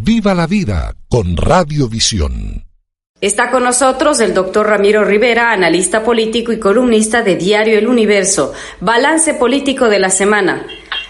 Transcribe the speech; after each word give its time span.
Viva 0.00 0.32
la 0.32 0.46
vida 0.46 0.94
con 1.08 1.36
Radiovisión. 1.36 2.64
Está 3.20 3.50
con 3.50 3.64
nosotros 3.64 4.20
el 4.20 4.32
doctor 4.32 4.68
Ramiro 4.68 5.04
Rivera, 5.04 5.50
analista 5.50 6.04
político 6.04 6.52
y 6.52 6.60
columnista 6.60 7.22
de 7.22 7.34
Diario 7.34 7.76
El 7.76 7.88
Universo. 7.88 8.52
Balance 8.80 9.34
político 9.34 9.88
de 9.88 9.98
la 9.98 10.10
semana. 10.10 10.64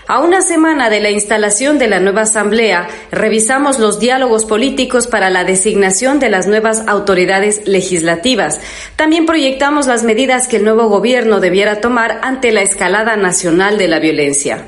A 0.07 0.21
una 0.21 0.41
semana 0.41 0.89
de 0.89 1.01
la 1.01 1.11
instalación 1.11 1.79
de 1.79 1.87
la 1.87 2.01
nueva 2.01 2.23
Asamblea, 2.23 2.89
revisamos 3.13 3.79
los 3.79 4.01
diálogos 4.01 4.47
políticos 4.47 5.07
para 5.07 5.29
la 5.29 5.45
designación 5.45 6.19
de 6.19 6.31
las 6.31 6.47
nuevas 6.47 6.83
autoridades 6.89 7.69
legislativas. 7.69 8.59
También 8.97 9.27
proyectamos 9.27 9.87
las 9.87 10.03
medidas 10.03 10.49
que 10.49 10.57
el 10.57 10.65
nuevo 10.65 10.89
gobierno 10.89 11.41
debiera 11.41 11.83
tomar 11.83 12.21
ante 12.23 12.53
la 12.53 12.63
escalada 12.63 13.19
nacional 13.19 13.77
de 13.77 13.87
la 13.87 13.99
violencia. 13.99 14.67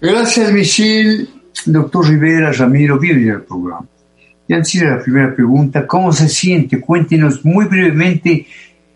Gracias, 0.00 0.50
Michelle. 0.50 1.41
Doctor 1.66 2.08
Rivera, 2.08 2.52
Ramiro, 2.52 2.98
bienvenido 2.98 3.36
al 3.36 3.42
programa. 3.42 3.86
Y 4.48 4.78
de 4.78 4.84
la 4.84 5.02
primera 5.02 5.34
pregunta, 5.34 5.86
¿cómo 5.86 6.12
se 6.12 6.28
siente? 6.28 6.80
Cuéntenos 6.80 7.44
muy 7.44 7.66
brevemente 7.66 8.46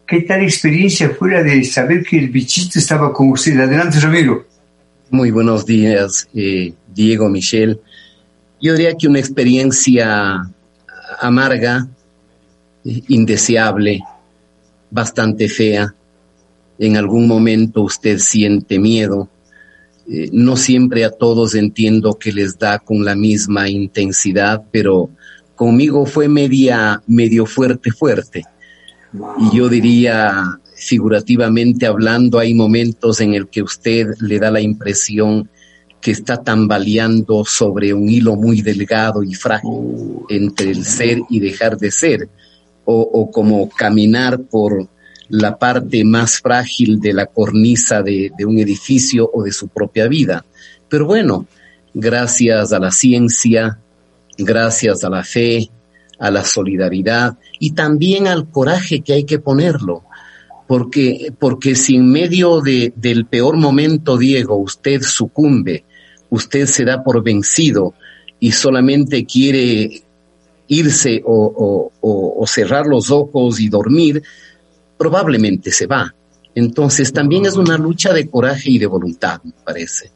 qué 0.06 0.20
tal 0.22 0.42
experiencia 0.42 1.10
fuera 1.10 1.42
de 1.42 1.64
saber 1.64 2.04
que 2.04 2.18
el 2.18 2.28
bichito 2.28 2.78
estaba 2.78 3.12
con 3.12 3.30
usted. 3.30 3.58
Adelante, 3.58 4.00
Ramiro. 4.00 4.46
Muy 5.10 5.30
buenos 5.30 5.64
días, 5.64 6.28
eh, 6.34 6.74
Diego, 6.92 7.28
Michelle. 7.28 7.78
Yo 8.60 8.74
diría 8.74 8.94
que 8.98 9.08
una 9.08 9.20
experiencia 9.20 10.46
amarga, 11.20 11.86
indeseable, 12.84 14.02
bastante 14.90 15.48
fea. 15.48 15.94
En 16.78 16.96
algún 16.96 17.28
momento 17.28 17.82
usted 17.82 18.18
siente 18.18 18.78
miedo. 18.78 19.28
Eh, 20.08 20.30
no 20.32 20.56
siempre 20.56 21.04
a 21.04 21.10
todos 21.10 21.54
entiendo 21.54 22.14
que 22.14 22.32
les 22.32 22.58
da 22.58 22.78
con 22.78 23.04
la 23.04 23.16
misma 23.16 23.68
intensidad, 23.68 24.62
pero 24.70 25.10
conmigo 25.54 26.06
fue 26.06 26.28
media, 26.28 27.02
medio 27.06 27.46
fuerte, 27.46 27.90
fuerte. 27.90 28.44
Y 29.38 29.56
yo 29.56 29.68
diría, 29.68 30.60
figurativamente 30.76 31.86
hablando, 31.86 32.38
hay 32.38 32.54
momentos 32.54 33.20
en 33.20 33.34
el 33.34 33.48
que 33.48 33.62
usted 33.62 34.08
le 34.20 34.38
da 34.38 34.50
la 34.50 34.60
impresión 34.60 35.48
que 36.00 36.12
está 36.12 36.42
tambaleando 36.42 37.44
sobre 37.44 37.92
un 37.92 38.08
hilo 38.08 38.36
muy 38.36 38.60
delgado 38.60 39.24
y 39.24 39.34
frágil 39.34 40.20
entre 40.28 40.70
el 40.70 40.84
ser 40.84 41.18
y 41.28 41.40
dejar 41.40 41.76
de 41.78 41.90
ser, 41.90 42.28
o, 42.84 43.28
como 43.32 43.68
caminar 43.68 44.40
por 44.42 44.88
la 45.28 45.58
parte 45.58 46.04
más 46.04 46.40
frágil 46.40 47.00
de 47.00 47.12
la 47.12 47.26
cornisa 47.26 48.02
de, 48.02 48.32
un 48.44 48.58
edificio 48.58 49.30
o 49.32 49.42
de 49.42 49.52
su 49.52 49.68
propia 49.68 50.08
vida. 50.08 50.44
Pero 50.88 51.06
bueno, 51.06 51.46
gracias 51.94 52.72
a 52.72 52.78
la 52.78 52.90
ciencia, 52.90 53.78
gracias 54.38 55.04
a 55.04 55.10
la 55.10 55.24
fe, 55.24 55.70
a 56.18 56.30
la 56.30 56.44
solidaridad 56.44 57.36
y 57.58 57.72
también 57.72 58.26
al 58.26 58.50
coraje 58.50 59.00
que 59.00 59.12
hay 59.12 59.24
que 59.24 59.38
ponerlo 59.38 60.04
porque, 60.66 61.32
porque 61.38 61.74
si 61.74 61.96
en 61.96 62.10
medio 62.10 62.60
de, 62.60 62.92
del 62.96 63.26
peor 63.26 63.56
momento, 63.56 64.18
Diego, 64.18 64.56
usted 64.56 65.02
sucumbe, 65.02 65.84
usted 66.30 66.66
se 66.66 66.84
da 66.84 67.04
por 67.04 67.22
vencido 67.22 67.94
y 68.40 68.52
solamente 68.52 69.24
quiere 69.24 70.02
irse 70.68 71.22
o, 71.24 71.92
o, 72.00 72.46
cerrar 72.46 72.86
los 72.86 73.10
ojos 73.10 73.60
y 73.60 73.68
dormir, 73.68 74.22
probablemente 74.96 75.70
se 75.70 75.86
va. 75.86 76.12
Entonces 76.54 77.12
también 77.12 77.46
es 77.46 77.56
una 77.56 77.76
lucha 77.76 78.12
de 78.12 78.28
coraje 78.28 78.70
y 78.70 78.78
de 78.78 78.86
voluntad, 78.86 79.40
me 79.44 79.52
parece. 79.64 80.10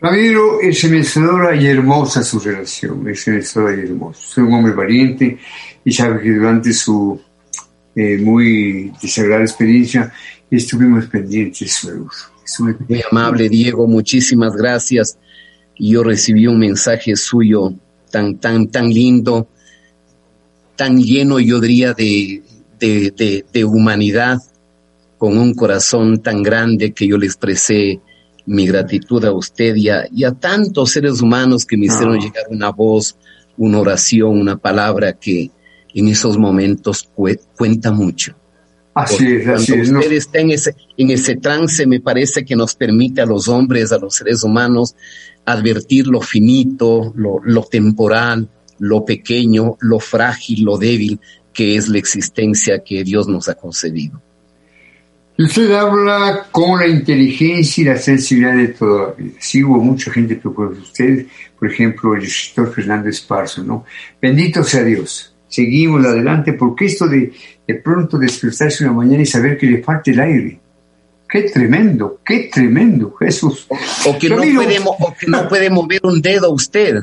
Ramiro 0.00 0.60
es 0.60 0.84
enriquecedora 0.84 1.56
y 1.56 1.66
hermosa 1.66 2.22
su 2.22 2.38
relación, 2.38 3.08
es 3.08 3.26
enriquecedora 3.26 3.76
y 3.76 3.80
hermosa. 3.80 4.20
Soy 4.22 4.44
un 4.44 4.54
hombre 4.54 4.72
valiente 4.72 5.38
y 5.84 5.92
sabe 5.92 6.22
que 6.22 6.30
durante 6.30 6.72
su 6.72 7.20
eh, 7.98 8.18
muy 8.18 8.92
desagradable 9.00 9.46
experiencia, 9.46 10.12
estuvimos 10.50 11.06
pendientes 11.06 11.60
de 11.60 11.96
su 12.44 12.64
Muy 12.64 13.02
amable, 13.10 13.48
Diego, 13.48 13.86
muchísimas 13.86 14.54
gracias. 14.54 15.16
Yo 15.78 16.02
recibí 16.02 16.46
un 16.46 16.58
mensaje 16.58 17.16
suyo 17.16 17.72
tan, 18.10 18.36
tan, 18.36 18.68
tan 18.68 18.92
lindo, 18.92 19.48
tan 20.76 21.02
lleno, 21.02 21.40
yo 21.40 21.58
diría, 21.58 21.94
de, 21.94 22.42
de, 22.78 23.64
humanidad, 23.64 24.38
con 25.18 25.38
un 25.38 25.54
corazón 25.54 26.22
tan 26.22 26.42
grande 26.42 26.92
que 26.92 27.06
yo 27.06 27.16
le 27.16 27.26
expresé 27.26 28.00
mi 28.46 28.66
gratitud 28.66 29.24
a 29.24 29.32
usted 29.32 29.74
y 29.76 29.88
a, 29.88 30.06
y 30.12 30.24
a 30.24 30.32
tantos 30.32 30.92
seres 30.92 31.20
humanos 31.20 31.64
que 31.64 31.76
me 31.76 31.86
hicieron 31.86 32.18
llegar 32.18 32.44
una 32.50 32.70
voz, 32.70 33.16
una 33.56 33.80
oración, 33.80 34.38
una 34.38 34.56
palabra 34.56 35.14
que, 35.14 35.50
en 35.96 36.08
esos 36.08 36.36
momentos 36.36 37.08
cuenta 37.54 37.90
mucho. 37.90 38.36
Así 38.92 39.26
es, 39.26 39.48
así 39.48 39.72
es. 39.72 39.90
Usted 39.90 40.12
está 40.12 40.38
en 40.40 40.50
ese, 40.50 40.76
en 40.96 41.10
ese 41.10 41.36
trance, 41.36 41.86
me 41.86 42.00
parece 42.00 42.44
que 42.44 42.54
nos 42.54 42.74
permite 42.74 43.22
a 43.22 43.26
los 43.26 43.48
hombres, 43.48 43.92
a 43.92 43.98
los 43.98 44.14
seres 44.14 44.42
humanos, 44.42 44.94
advertir 45.46 46.06
lo 46.06 46.20
finito, 46.20 47.14
lo, 47.16 47.40
lo 47.42 47.62
temporal, 47.62 48.48
lo 48.78 49.06
pequeño, 49.06 49.76
lo 49.80 49.98
frágil, 49.98 50.64
lo 50.64 50.76
débil 50.76 51.18
que 51.56 51.76
es 51.76 51.88
la 51.88 51.98
existencia 51.98 52.82
que 52.84 53.02
Dios 53.02 53.26
nos 53.28 53.48
ha 53.48 53.54
concedido. 53.54 54.20
Usted 55.38 55.70
habla 55.72 56.46
con 56.50 56.78
la 56.78 56.86
inteligencia 56.86 57.82
y 57.82 57.84
la 57.84 57.98
sensibilidad 57.98 58.56
de 58.56 58.68
toda 58.68 59.08
la 59.08 59.12
vida. 59.14 59.38
Sí 59.38 59.62
hubo 59.62 59.78
mucha 59.78 60.10
gente 60.10 60.38
que 60.38 60.48
por 60.48 60.72
usted, 60.72 61.26
por 61.58 61.70
ejemplo, 61.70 62.14
el 62.14 62.22
escritor 62.22 62.72
Fernando 62.72 63.08
Esparzo, 63.08 63.62
¿no? 63.62 63.84
Bendito 64.20 64.62
sea 64.62 64.82
Dios 64.82 65.32
seguimos 65.48 66.04
adelante, 66.04 66.52
porque 66.54 66.86
esto 66.86 67.06
de 67.06 67.32
de 67.66 67.74
pronto 67.74 68.18
despertarse 68.18 68.84
una 68.84 68.92
mañana 68.92 69.22
y 69.22 69.26
saber 69.26 69.58
que 69.58 69.66
le 69.66 69.82
falta 69.82 70.10
el 70.10 70.20
aire, 70.20 70.60
qué 71.28 71.42
tremendo, 71.42 72.20
qué 72.24 72.48
tremendo, 72.52 73.12
Jesús. 73.18 73.66
O, 74.06 74.18
que, 74.18 74.28
no 74.28 74.36
puede, 74.36 74.78
que 75.18 75.26
no 75.26 75.48
puede 75.48 75.70
mover 75.70 76.00
un 76.04 76.22
dedo 76.22 76.52
usted, 76.52 77.00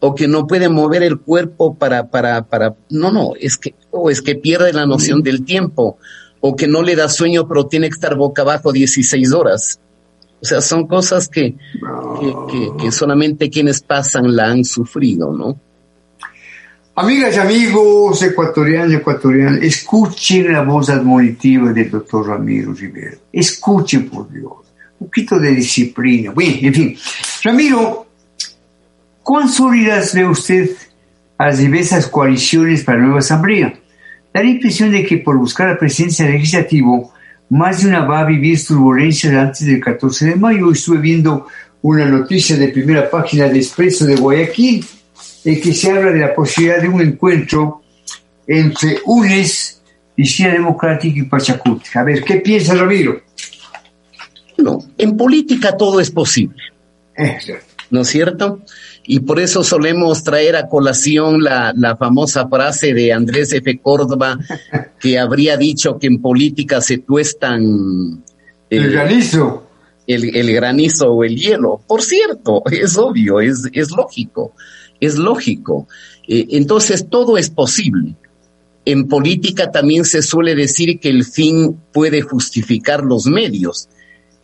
o 0.00 0.14
que 0.14 0.26
no 0.26 0.46
puede 0.46 0.68
mover 0.68 1.02
el 1.02 1.18
cuerpo 1.18 1.74
para, 1.74 2.10
para, 2.10 2.42
para, 2.46 2.74
no, 2.88 3.12
no, 3.12 3.32
es 3.38 3.56
que, 3.56 3.74
o 3.90 4.10
es 4.10 4.22
que 4.22 4.34
pierde 4.34 4.72
la 4.72 4.86
noción 4.86 5.22
del 5.22 5.44
tiempo, 5.44 5.98
o 6.40 6.56
que 6.56 6.66
no 6.66 6.82
le 6.82 6.96
da 6.96 7.08
sueño, 7.08 7.46
pero 7.46 7.66
tiene 7.66 7.88
que 7.88 7.94
estar 7.94 8.16
boca 8.16 8.42
abajo 8.42 8.72
16 8.72 9.32
horas. 9.32 9.78
O 10.42 10.44
sea, 10.46 10.62
son 10.62 10.86
cosas 10.86 11.28
que, 11.28 11.54
que, 12.50 12.70
que 12.80 12.92
solamente 12.92 13.50
quienes 13.50 13.82
pasan 13.82 14.34
la 14.34 14.46
han 14.46 14.64
sufrido, 14.64 15.32
¿no? 15.32 15.60
Amigas 16.94 17.36
y 17.36 17.38
amigos 17.38 18.22
ecuatorianos 18.22 18.92
y 18.92 18.96
ecuatorianas, 18.96 19.62
escuchen 19.62 20.52
la 20.52 20.62
voz 20.62 20.90
admonitiva 20.90 21.72
del 21.72 21.90
doctor 21.90 22.26
Ramiro 22.26 22.72
Rivera. 22.74 23.16
Escuchen, 23.32 24.08
por 24.08 24.30
Dios. 24.30 24.52
Un 24.98 25.06
poquito 25.06 25.38
de 25.38 25.52
disciplina. 25.52 26.32
Bien, 26.32 26.58
en 26.62 26.74
fin. 26.74 26.98
Ramiro, 27.44 28.09
¿cuán 29.30 29.48
sólidas 29.48 30.12
ve 30.12 30.26
usted 30.26 30.70
a 31.38 31.46
las 31.46 31.58
diversas 31.58 32.08
coaliciones 32.08 32.82
para 32.82 32.98
la 32.98 33.04
nueva 33.04 33.20
asamblea? 33.20 33.72
Da 34.34 34.42
la 34.42 34.50
impresión 34.50 34.90
de 34.90 35.06
que 35.06 35.18
por 35.18 35.38
buscar 35.38 35.68
la 35.68 35.78
presencia 35.78 36.26
legislativa, 36.26 36.98
más 37.48 37.80
de 37.80 37.90
una 37.90 38.04
va 38.06 38.18
a 38.18 38.24
vivir 38.24 38.58
turbulencias 38.60 39.32
antes 39.32 39.64
del 39.66 39.80
14 39.80 40.30
de 40.30 40.34
mayo. 40.34 40.72
Estuve 40.72 40.98
viendo 40.98 41.46
una 41.80 42.06
noticia 42.06 42.56
de 42.56 42.70
primera 42.70 43.08
página 43.08 43.46
de 43.46 43.58
Expreso 43.58 44.04
de 44.04 44.16
Guayaquil 44.16 44.84
en 45.44 45.60
que 45.60 45.74
se 45.74 45.92
habla 45.92 46.10
de 46.10 46.18
la 46.18 46.34
posibilidad 46.34 46.82
de 46.82 46.88
un 46.88 47.00
encuentro 47.00 47.82
entre 48.48 48.98
UNES, 49.04 49.80
Izquierda 50.16 50.54
Democrática 50.54 51.20
y 51.20 51.22
Pachacuti. 51.22 51.90
A 51.94 52.02
ver, 52.02 52.24
¿qué 52.24 52.38
piensa 52.38 52.74
Ramiro? 52.74 53.20
No, 54.58 54.80
en 54.98 55.16
política 55.16 55.76
todo 55.76 56.00
es 56.00 56.10
posible. 56.10 56.60
¿No 57.90 58.00
es 58.00 58.08
cierto? 58.08 58.60
Y 59.04 59.20
por 59.20 59.40
eso 59.40 59.64
solemos 59.64 60.22
traer 60.22 60.56
a 60.56 60.68
colación 60.68 61.42
la, 61.42 61.96
famosa 61.98 62.48
frase 62.48 62.94
de 62.94 63.12
Andrés 63.12 63.52
F. 63.52 63.78
Córdoba, 63.78 64.38
que 65.00 65.18
habría 65.18 65.56
dicho 65.56 65.98
que 65.98 66.06
en 66.06 66.20
política 66.20 66.80
se 66.80 66.98
tuestan... 66.98 68.22
el 68.68 68.92
granizo. 68.92 69.66
El, 70.06 70.52
granizo 70.52 71.12
o 71.12 71.24
el 71.24 71.36
hielo. 71.36 71.80
Por 71.86 72.02
cierto, 72.02 72.62
es 72.70 72.98
obvio, 72.98 73.40
es, 73.40 73.68
es 73.72 73.90
lógico 73.90 74.54
es 75.00 75.16
lógico. 75.16 75.88
Eh, 76.28 76.46
entonces, 76.50 77.06
todo 77.08 77.38
es 77.38 77.50
posible. 77.50 78.14
En 78.84 79.08
política 79.08 79.70
también 79.70 80.04
se 80.04 80.22
suele 80.22 80.54
decir 80.54 81.00
que 81.00 81.08
el 81.08 81.24
fin 81.24 81.76
puede 81.92 82.22
justificar 82.22 83.02
los 83.04 83.26
medios. 83.26 83.88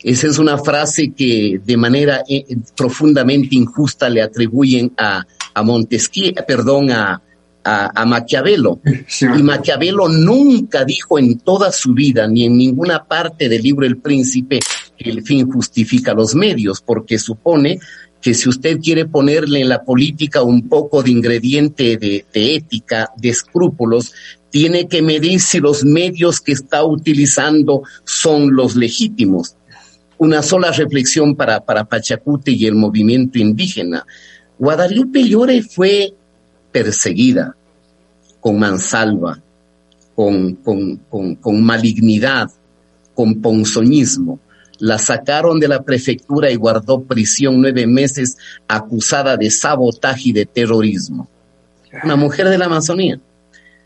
Esa 0.03 0.27
es 0.27 0.37
una 0.37 0.57
frase 0.57 1.11
que 1.15 1.59
de 1.63 1.77
manera 1.77 2.23
eh, 2.29 2.45
profundamente 2.75 3.55
injusta 3.55 4.09
le 4.09 4.21
atribuyen 4.21 4.93
a, 4.97 5.25
a 5.53 5.63
Montesquieu, 5.63 6.33
perdón, 6.45 6.91
a, 6.91 7.21
a, 7.67 8.05
Maquiavelo. 8.05 8.79
Y 8.85 9.43
Maquiavelo 9.43 10.07
nunca 10.07 10.85
dijo 10.85 11.19
en 11.19 11.39
toda 11.39 11.71
su 11.71 11.93
vida, 11.93 12.27
ni 12.27 12.45
en 12.45 12.57
ninguna 12.57 13.03
parte 13.03 13.49
del 13.49 13.61
libro 13.61 13.85
El 13.85 13.97
Príncipe, 13.97 14.59
que 14.97 15.09
el 15.09 15.21
fin 15.23 15.51
justifica 15.51 16.13
los 16.13 16.33
medios, 16.33 16.81
porque 16.81 17.19
supone 17.19 17.79
que 18.21 18.33
si 18.33 18.49
usted 18.49 18.79
quiere 18.79 19.05
ponerle 19.05 19.61
en 19.61 19.69
la 19.69 19.83
política 19.83 20.41
un 20.41 20.67
poco 20.69 21.03
de 21.03 21.11
ingrediente 21.11 21.97
de, 21.97 22.25
ética, 22.33 23.11
de 23.17 23.29
escrúpulos, 23.29 24.13
tiene 24.49 24.87
que 24.87 25.01
medir 25.01 25.39
si 25.39 25.59
los 25.59 25.83
medios 25.83 26.39
que 26.39 26.53
está 26.53 26.83
utilizando 26.85 27.83
son 28.05 28.55
los 28.55 28.75
legítimos. 28.75 29.56
Una 30.19 30.41
sola 30.41 30.71
reflexión 30.71 31.35
para, 31.35 31.59
para 31.63 31.85
Pachacuti 31.85 32.55
y 32.55 32.65
el 32.65 32.75
movimiento 32.75 33.37
indígena. 33.37 34.05
Guadalupe 34.57 35.23
Llore 35.23 35.61
fue 35.61 36.13
perseguida 36.71 37.55
con 38.39 38.57
mansalva, 38.57 39.39
con, 40.15 40.55
con, 40.55 40.97
con 41.35 41.63
malignidad, 41.63 42.49
con 43.13 43.41
ponzoñismo 43.41 44.39
la 44.79 44.97
sacaron 44.97 45.59
de 45.59 45.67
la 45.67 45.83
prefectura 45.83 46.51
y 46.51 46.55
guardó 46.55 47.01
prisión 47.01 47.61
nueve 47.61 47.87
meses 47.87 48.37
acusada 48.67 49.37
de 49.37 49.49
sabotaje 49.49 50.29
y 50.29 50.33
de 50.33 50.45
terrorismo. 50.45 51.27
Una 52.03 52.15
mujer 52.15 52.49
de 52.49 52.57
la 52.57 52.65
Amazonía. 52.65 53.19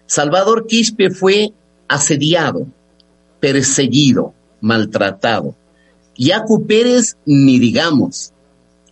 Salvador 0.05 0.67
Quispe 0.67 1.09
fue 1.11 1.53
asediado, 1.87 2.67
perseguido, 3.39 4.33
maltratado. 4.59 5.55
Yacu 6.17 6.65
Pérez, 6.65 7.17
ni 7.25 7.59
digamos, 7.59 8.31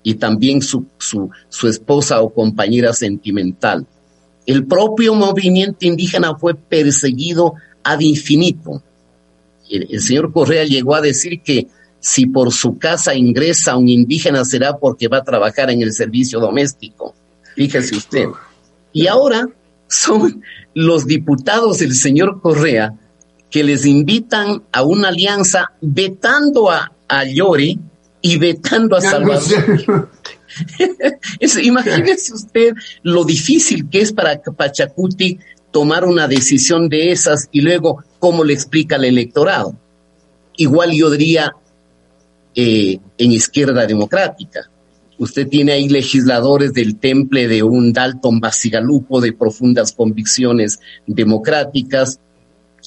y 0.04 0.16
también 0.16 0.62
su, 0.62 0.86
su, 0.98 1.68
esposa 1.68 2.21
o 2.21 2.33
compañera 2.33 2.94
sentimental. 2.94 3.86
El 4.45 4.66
propio 4.66 5.13
movimiento 5.13 5.86
indígena 5.86 6.36
fue 6.36 6.56
perseguido 6.56 7.54
ad 7.83 8.00
infinito. 8.00 8.81
el 9.69 10.00
señor 10.01 10.31
Correa 10.31 10.63
llegó 10.63 10.95
a 10.95 11.01
decir 11.01 11.42
que 11.42 11.68
si 12.00 12.25
por 12.25 12.51
su 12.51 12.77
casa 12.77 13.13
ingresa 13.13 13.77
un 13.77 13.89
indígena 13.89 14.45
será 14.45 14.77
porque 14.77 15.07
va 15.07 15.18
a 15.18 15.24
trabajar 15.24 15.69
en 15.69 15.81
el 15.81 15.94
servicio 15.94 16.39
doméstico. 16.39 17.13
Fíjese 17.56 17.95
usted. 17.95 18.27
Y 18.94 19.07
ahora 19.07 19.48
son 19.88 20.42
los 20.74 21.06
diputados 21.06 21.80
del 21.80 21.94
señor 21.94 22.42
Correa 22.42 22.94
que 23.50 23.63
les 23.63 23.86
invitan 23.86 24.63
a 24.71 24.83
una 24.83 25.10
alianza 25.10 25.74
vetando 25.81 26.69
a, 26.71 26.92
a 27.09 27.25
Llori 27.25 27.79
y 28.21 28.38
vetando 28.38 28.95
a 28.95 29.01
Salvador. 29.01 30.09
imagínese 31.61 32.33
usted 32.33 32.73
lo 33.03 33.23
difícil 33.23 33.89
que 33.89 34.01
es 34.01 34.13
para 34.13 34.41
Pachacuti 34.41 35.39
tomar 35.71 36.06
una 36.06 36.27
decisión 36.27 36.89
de 36.89 37.11
esas 37.11 37.47
y 37.51 37.61
luego 37.61 38.03
cómo 38.19 38.44
le 38.44 38.53
explica 38.53 38.95
al 38.95 39.06
electorado. 39.06 39.75
Igual 40.56 40.91
yo 40.91 41.09
diría, 41.09 41.53
eh, 42.56 43.00
en 43.17 43.31
izquierda 43.31 43.85
democrática. 43.85 44.69
Usted 45.19 45.47
tiene 45.47 45.73
ahí 45.73 45.88
legisladores 45.88 46.73
del 46.73 46.97
temple 46.97 47.47
de 47.47 47.61
un 47.61 47.94
Dalton 47.94 48.39
Basigalupo 48.39 49.21
de 49.21 49.33
profundas 49.33 49.91
convicciones 49.91 50.79
democráticas, 51.06 52.19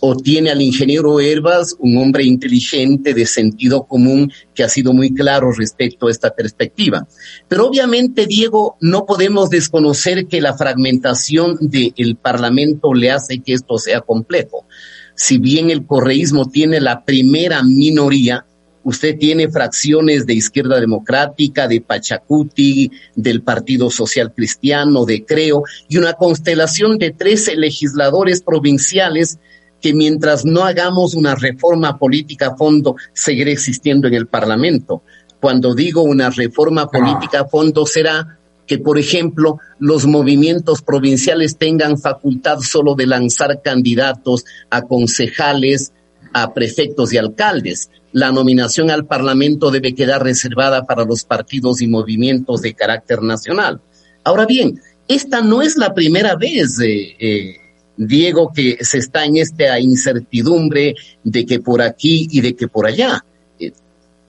o 0.05 0.17
tiene 0.17 0.51
al 0.51 0.61
ingeniero 0.61 1.21
Herbas, 1.21 1.77
un 1.79 1.97
hombre 1.97 2.25
inteligente 2.25 3.15
de 3.15 3.25
sentido 3.25 3.85
común 3.85 4.33
que 4.53 4.65
ha 4.65 4.69
sido 4.69 4.93
muy 4.93 5.15
claro 5.15 5.53
respecto 5.53 6.09
a 6.09 6.11
esta 6.11 6.35
perspectiva. 6.35 7.07
Pero 7.47 7.69
obviamente, 7.69 8.27
Diego, 8.27 8.77
no 8.81 9.07
podemos 9.07 9.49
desconocer 9.49 10.27
que 10.27 10.41
la 10.41 10.55
fragmentación 10.55 11.57
del 11.61 12.17
Parlamento 12.17 12.95
le 12.95 13.13
hace 13.13 13.39
que 13.39 13.53
esto 13.53 13.79
sea 13.79 14.01
complejo. 14.01 14.67
Si 15.15 15.39
bien 15.39 15.71
el 15.71 15.87
correísmo 15.87 16.51
tiene 16.51 16.81
la 16.81 17.05
primera 17.05 17.63
minoría, 17.63 18.45
Usted 18.85 19.17
tiene 19.17 19.49
fracciones 19.49 20.27
de 20.27 20.35
Izquierda 20.35 20.81
Democrática, 20.81 21.69
de 21.69 21.81
Pachacuti, 21.81 22.91
del 23.15 23.43
Partido 23.43 23.91
Social 23.91 24.35
Cristiano, 24.35 25.05
de 25.05 25.25
Creo, 25.25 25.63
y 25.89 25.99
una 25.99 26.15
constelación 26.15 26.99
de 26.99 27.13
13 27.13 27.55
legisladores 27.55 28.43
provinciales 28.43 29.39
que 29.83 29.93
mientras 29.93 30.45
no 30.45 30.65
hagamos 30.65 31.15
una 31.15 31.35
reforma 31.35 31.99
política 31.99 32.49
a 32.49 32.57
fondo, 32.57 32.97
seguirá 33.13 33.51
existiendo 33.51 34.09
en 34.09 34.15
el 34.15 34.29
Parlamento. 34.29 35.03
Cuando 35.41 35.75
digo 35.75 36.03
una 36.03 36.31
reforma 36.31 36.89
política 36.89 37.41
a 37.41 37.49
fondo 37.49 37.85
será 37.85 38.39
que, 38.67 38.79
por 38.79 38.99
ejemplo, 38.99 39.59
los 39.81 40.07
movimientos 40.07 40.83
provinciales 40.83 41.59
tengan 41.59 41.99
facultad 41.99 42.61
solo 42.61 42.95
de 42.95 43.07
lanzar 43.07 43.61
candidatos 43.61 44.45
a 44.71 44.83
concejales, 44.83 45.93
a 46.33 46.55
prefectos 46.55 47.13
y 47.13 47.19
alcaldes, 47.19 47.91
la 48.13 48.31
nominación 48.31 48.91
al 48.91 49.07
Parlamento 49.07 49.71
debe 49.71 49.95
quedar 49.95 50.23
reservada 50.23 50.85
para 50.85 51.05
los 51.05 51.25
partidos 51.25 51.81
y 51.81 51.89
movimientos 51.89 52.63
de 52.63 52.75
carácter 52.75 53.23
nacional. 53.23 53.81
Ahora 54.23 54.47
bien, 54.47 54.81
esta 55.09 55.41
no 55.41 55.63
es 55.63 55.77
la 55.77 55.95
primera 55.95 56.37
vez, 56.37 56.79
eh, 56.81 57.17
eh, 57.19 57.57
Diego, 57.97 58.53
que 58.55 58.79
se 58.81 58.99
está 58.99 59.25
en 59.25 59.37
esta 59.37 59.79
incertidumbre 59.79 60.95
de 61.23 61.47
que 61.47 61.61
por 61.61 61.83
aquí 61.83 62.29
y 62.31 62.41
de 62.41 62.55
que 62.55 62.69
por 62.69 62.87
allá. 62.87 63.25
Eh, 63.59 63.73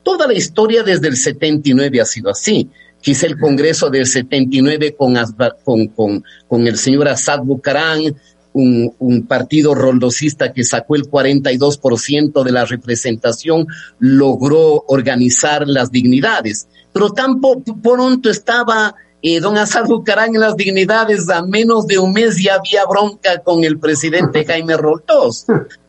toda 0.03 0.27
la 0.27 0.33
historia 0.33 0.83
desde 0.83 1.07
el 1.07 1.17
79 1.17 2.01
ha 2.01 2.05
sido 2.05 2.29
así. 2.29 2.69
Quizá 3.01 3.27
el 3.27 3.37
Congreso 3.37 3.89
del 3.89 4.05
79 4.05 4.95
con, 4.95 6.67
el 6.67 6.77
señor 6.77 7.09
Assad 7.09 7.39
Bucarán, 7.41 8.15
un, 8.53 9.25
partido 9.27 9.75
roldosista 9.75 10.53
que 10.53 10.63
sacó 10.63 10.95
el 10.95 11.09
42% 11.09 12.43
de 12.43 12.51
la 12.51 12.63
representación, 12.63 13.67
logró 13.99 14.85
organizar 14.87 15.67
las 15.67 15.91
dignidades. 15.91 16.67
Pero 16.93 17.09
tan 17.09 17.41
pronto 17.41 18.29
estaba 18.29 18.95
eh, 19.23 19.39
don 19.39 19.57
Asad 19.57 19.85
Bucarán 19.85 20.35
en 20.35 20.41
las 20.41 20.57
dignidades, 20.57 21.29
a 21.29 21.41
menos 21.43 21.87
de 21.87 21.97
un 21.97 22.11
mes 22.11 22.43
ya 22.43 22.55
había 22.55 22.85
bronca 22.85 23.39
con 23.39 23.63
el 23.63 23.79
presidente 23.79 24.43
Jaime 24.47 24.75
Roldos. 24.75 25.45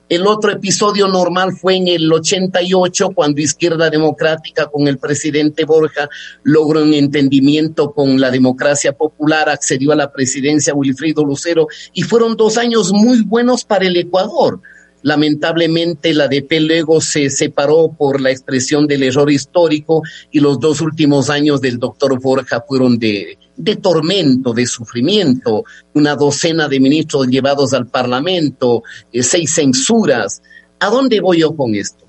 El 0.08 0.26
otro 0.28 0.52
episodio 0.52 1.08
normal 1.08 1.52
fue 1.52 1.74
en 1.74 1.88
el 1.88 2.12
88, 2.12 3.10
cuando 3.12 3.40
Izquierda 3.40 3.90
Democrática 3.90 4.66
con 4.66 4.86
el 4.86 4.98
presidente 4.98 5.64
Borja 5.64 6.08
logró 6.44 6.82
un 6.82 6.94
entendimiento 6.94 7.90
con 7.90 8.20
la 8.20 8.30
democracia 8.30 8.92
popular, 8.92 9.48
accedió 9.48 9.90
a 9.90 9.96
la 9.96 10.12
presidencia 10.12 10.74
Wilfrido 10.74 11.24
Lucero 11.24 11.66
y 11.92 12.02
fueron 12.02 12.36
dos 12.36 12.56
años 12.56 12.92
muy 12.92 13.22
buenos 13.22 13.64
para 13.64 13.86
el 13.86 13.96
Ecuador. 13.96 14.60
Lamentablemente 15.04 16.14
la 16.14 16.28
DP 16.28 16.60
luego 16.60 16.98
se 16.98 17.28
separó 17.28 17.94
por 17.94 18.22
la 18.22 18.30
expresión 18.30 18.86
del 18.86 19.02
error 19.02 19.30
histórico 19.30 20.02
y 20.30 20.40
los 20.40 20.58
dos 20.58 20.80
últimos 20.80 21.28
años 21.28 21.60
del 21.60 21.78
doctor 21.78 22.18
Borja 22.18 22.64
fueron 22.66 22.98
de, 22.98 23.36
tormento, 23.82 24.54
de 24.54 24.66
sufrimiento, 24.66 25.64
una 25.92 26.16
docena 26.16 26.68
de 26.68 26.80
ministros 26.80 27.26
llevados 27.26 27.74
al 27.74 27.86
Parlamento, 27.86 28.82
eh, 29.12 29.22
seis 29.22 29.54
censuras. 29.54 30.40
¿A 30.80 30.88
dónde 30.88 31.20
voy 31.20 31.40
yo 31.40 31.54
con 31.54 31.74
esto? 31.74 32.06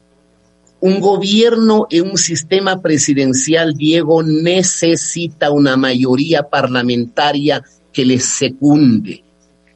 Un 0.80 1.02
gobierno 1.02 1.88
en 1.90 2.12
un 2.12 2.18
sistema 2.18 2.82
presidencial, 2.82 3.74
Diego, 3.74 4.24
necesita 4.24 5.52
una 5.52 5.76
mayoría 5.76 6.44
parlamentaria 6.44 7.62
que 7.92 8.06
le 8.06 8.22
secunde, 8.22 9.22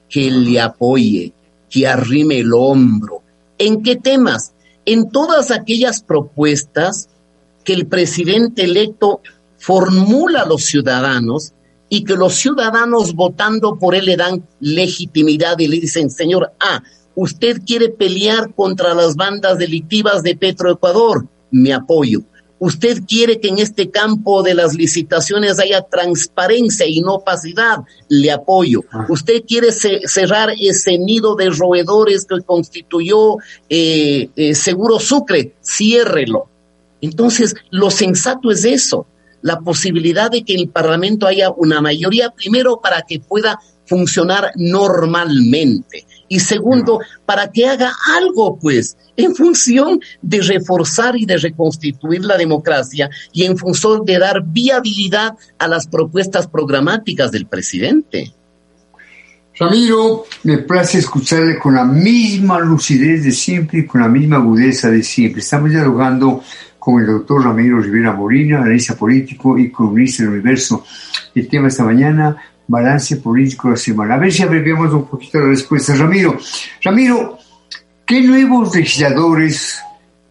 que 0.08 0.32
le 0.32 0.62
apoye, 0.62 1.34
que 1.70 1.88
arrime 1.88 2.40
el 2.40 2.54
hombro. 2.54 3.24
¿En 3.58 3.84
qué 3.84 3.96
temas? 3.96 4.54
En 4.86 5.10
todas 5.10 5.52
aquellas 5.52 6.02
propuestas 6.02 7.10
que 7.64 7.74
el 7.74 7.88
presidente 7.88 8.64
electo 8.64 9.22
formula 9.58 10.42
a 10.42 10.48
los 10.48 10.66
ciudadanos 10.66 11.54
y 11.90 12.04
que 12.04 12.16
los 12.16 12.36
ciudadanos 12.36 13.14
votando 13.14 13.78
por 13.78 13.96
él 13.96 14.06
le 14.06 14.16
dan 14.18 14.48
legitimidad 14.60 15.60
y 15.60 15.68
le 15.68 15.80
dicen, 15.80 16.10
señor 16.10 16.54
A, 16.60 16.84
usted 17.16 17.62
quiere 17.66 17.90
pelear 17.90 18.54
contra 18.54 18.94
las 18.94 19.16
bandas 19.16 19.58
delictivas 19.58 20.24
de 20.24 20.36
Petroecuador, 20.36 21.28
me 21.52 21.74
apoyo. 21.74 22.22
Usted 22.60 23.04
quiere 23.08 23.40
que 23.40 23.48
en 23.48 23.60
este 23.60 23.90
campo 23.90 24.44
de 24.44 24.54
las 24.54 24.74
licitaciones 24.74 25.60
haya 25.60 25.82
transparencia 25.82 26.86
y 26.86 27.00
no 27.00 27.16
opacidad, 27.16 27.80
le 28.10 28.32
apoyo. 28.32 28.82
Ah. 28.92 29.06
Usted 29.10 29.44
quiere 29.48 29.72
cerrar 29.72 30.52
ese 30.60 30.98
nido 30.98 31.36
de 31.36 31.50
roedores 31.50 32.26
que 32.26 32.42
constituyó 32.42 33.38
eh, 33.70 34.30
eh, 34.36 34.56
Seguro 34.56 35.00
Sucre, 35.00 35.54
ciérrelo. 35.62 36.48
Entonces, 37.02 37.56
lo 37.72 37.90
sensato 37.90 38.52
es 38.52 38.66
eso, 38.66 39.08
la 39.42 39.62
posibilidad 39.62 40.30
de 40.30 40.44
que 40.44 40.54
el 40.54 40.68
Parlamento 40.68 41.28
haya 41.28 41.50
una 41.52 41.80
mayoría, 41.82 42.32
primero 42.32 42.82
para 42.82 43.04
que 43.04 43.22
pueda 43.22 43.60
funcionar 43.86 44.52
normalmente 44.56 46.06
y 46.30 46.40
segundo, 46.40 47.00
para 47.26 47.52
que 47.52 47.68
haga 47.68 47.92
algo, 48.16 48.58
pues, 48.58 48.96
en 49.18 49.36
función 49.36 50.00
de 50.22 50.42
reforzar 50.42 51.18
y 51.18 51.26
de 51.26 51.38
reconstituir 51.38 52.24
la 52.24 52.38
democracia 52.38 53.10
y 53.34 53.44
en 53.44 53.58
función 53.58 54.06
de 54.06 54.20
dar 54.20 54.44
viabilidad 54.46 55.34
a 55.58 55.68
las 55.68 55.88
propuestas 55.88 56.48
programáticas 56.48 57.32
del 57.32 57.48
presidente. 57.48 58.32
Ramiro, 59.60 60.24
me 60.44 60.60
place 60.60 61.00
escucharle 61.00 61.60
con 61.60 61.76
la 61.76 61.84
misma 61.84 62.60
lucidez 62.60 63.26
de 63.26 63.32
siempre 63.32 63.80
y 63.80 63.86
con 63.86 64.00
la 64.00 64.08
misma 64.08 64.38
agudeza 64.38 64.90
de 64.90 65.04
siempre. 65.04 65.42
Estamos 65.42 65.72
dialogando 65.72 66.42
con 66.80 67.02
el 67.02 67.08
doctor 67.08 67.44
Ramiro 67.44 67.82
Rivera 67.82 68.14
Molina, 68.14 68.60
analista 68.60 68.96
político 68.96 69.58
y 69.58 69.70
columnista 69.70 70.24
del 70.24 70.32
Universo. 70.32 70.86
El 71.36 71.50
tema 71.50 71.68
esta 71.68 71.84
mañana, 71.84 72.38
balance 72.70 73.18
político 73.18 73.76
semana. 73.76 74.16
A 74.16 74.20
ver 74.20 74.32
si 74.32 74.44
abreviamos 74.44 74.94
un 74.94 75.06
poquito 75.06 75.40
la 75.40 75.48
respuesta. 75.48 75.96
Ramiro, 75.96 76.38
Ramiro, 76.84 77.38
¿qué 78.06 78.22
nuevos 78.22 78.76
legisladores 78.76 79.80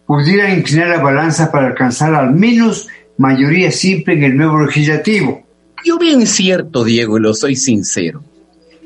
pudieran 0.05 0.57
inclinar 0.57 0.87
la 0.87 1.03
balanza 1.03 1.51
para 1.51 1.67
alcanzar 1.67 2.15
al 2.15 2.33
menos 2.33 2.87
mayoría 3.17 3.71
simple 3.71 4.13
en 4.13 4.23
el 4.23 4.37
nuevo 4.37 4.65
legislativo? 4.65 5.43
Yo 5.83 5.99
bien 5.99 6.25
cierto, 6.25 6.85
Diego, 6.85 7.17
y 7.17 7.21
lo 7.21 7.33
soy 7.33 7.57
sincero. 7.57 8.23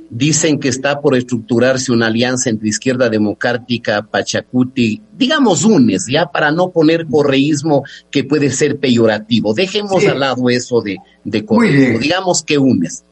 Dicen 0.10 0.60
que 0.60 0.70
está 0.70 1.00
por 1.00 1.16
estructurarse 1.16 1.92
una 1.92 2.08
alianza 2.08 2.50
entre 2.50 2.70
Izquierda 2.70 3.10
Democrática, 3.10 4.02
Pachacuti, 4.04 5.02
digamos 5.16 5.64
UNES, 5.64 6.08
ya 6.08 6.26
para 6.26 6.52
no 6.52 6.72
poner 6.72 7.06
correísmo 7.08 7.84
que 8.12 8.24
puede 8.24 8.52
ser 8.52 8.80
peyorativo. 8.80 9.54
Dejemos 9.54 10.06
al 10.06 10.20
lado 10.20 10.50
eso 10.50 10.82
de, 10.82 10.98
de 11.24 11.46
correísmo, 11.46 12.00
digamos 12.00 12.44
que 12.44 12.58
UNES. 12.58 13.04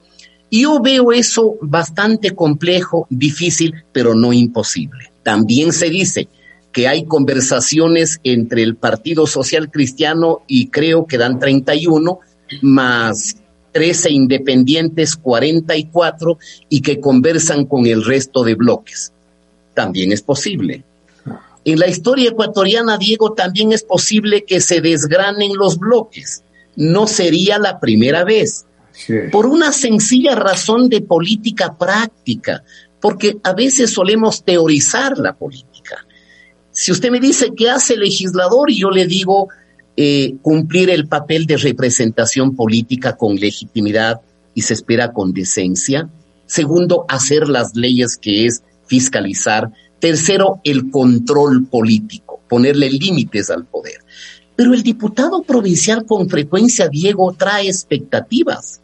Yo 0.52 0.82
veo 0.82 1.14
eso 1.14 1.56
bastante 1.62 2.32
complejo, 2.32 3.08
difícil, 3.10 3.74
pero 3.94 4.14
no 4.14 4.34
imposible. 4.34 5.12
También 5.24 5.72
se 5.72 5.90
dice 5.90 6.28
que 6.74 6.88
hay 6.88 7.06
conversaciones 7.06 8.20
entre 8.24 8.64
el 8.64 8.76
Partido 8.76 9.28
Social 9.28 9.72
Cristiano 9.72 10.42
y 10.48 10.68
creo 10.68 11.06
que 11.06 11.18
dan 11.18 11.40
31, 11.40 12.20
más 12.62 13.38
13 13.72 14.12
independientes, 14.12 15.16
44, 15.16 16.38
y 16.68 16.82
que 16.82 17.00
conversan 17.00 17.66
con 17.66 17.86
el 17.86 18.04
resto 18.04 18.44
de 18.44 18.56
bloques. 18.56 19.14
También 19.74 20.12
es 20.12 20.22
posible. 20.22 20.84
En 21.64 21.80
la 21.80 21.88
historia 21.88 22.32
ecuatoriana, 22.32 22.98
Diego, 22.98 23.34
también 23.34 23.72
es 23.72 23.84
posible 23.84 24.44
que 24.44 24.60
se 24.62 24.82
desgranen 24.82 25.56
los 25.56 25.78
bloques. 25.78 26.44
No 26.76 27.08
sería 27.08 27.60
la 27.60 27.80
primera 27.80 28.24
vez. 28.24 28.66
Por 29.32 29.46
una 29.46 29.72
sencilla 29.72 30.36
razón 30.36 30.90
de 30.90 31.02
política 31.02 31.78
práctica, 31.78 32.64
porque 33.00 33.38
a 33.44 33.54
veces 33.54 33.92
solemos 33.92 34.44
teorizar 34.44 35.18
la 35.18 35.34
política. 35.34 36.06
Si 36.72 36.92
usted 36.92 37.12
me 37.12 37.20
dice 37.20 37.52
qué 37.56 37.70
hace 37.70 37.96
el 37.96 38.02
legislador 38.02 38.72
yo 38.72 38.92
le 38.92 39.06
digo, 39.06 39.50
eh, 39.98 40.36
cumplir 40.42 40.90
el 40.90 41.08
papel 41.08 41.46
de 41.46 41.58
representación 41.58 42.56
política 42.56 43.18
con 43.18 43.36
legitimidad 43.36 44.22
y 44.54 44.62
se 44.62 44.74
espera 44.74 45.12
con 45.12 45.34
decencia. 45.34 46.10
Segundo, 46.46 47.06
hacer 47.10 47.48
las 47.50 47.76
leyes 47.76 48.18
que 48.18 48.46
es 48.46 48.64
fiscalizar. 48.86 49.72
Tercero, 50.00 50.62
el 50.64 50.90
control 50.92 51.68
político, 51.68 52.42
ponerle 52.48 52.90
límites 52.90 53.50
al 53.50 53.66
poder. 53.66 54.00
Pero 54.56 54.74
el 54.74 54.84
diputado 54.84 55.44
provincial 55.44 56.06
con 56.06 56.30
frecuencia, 56.30 56.88
Diego, 56.88 57.34
trae 57.34 57.68
expectativas 57.68 58.81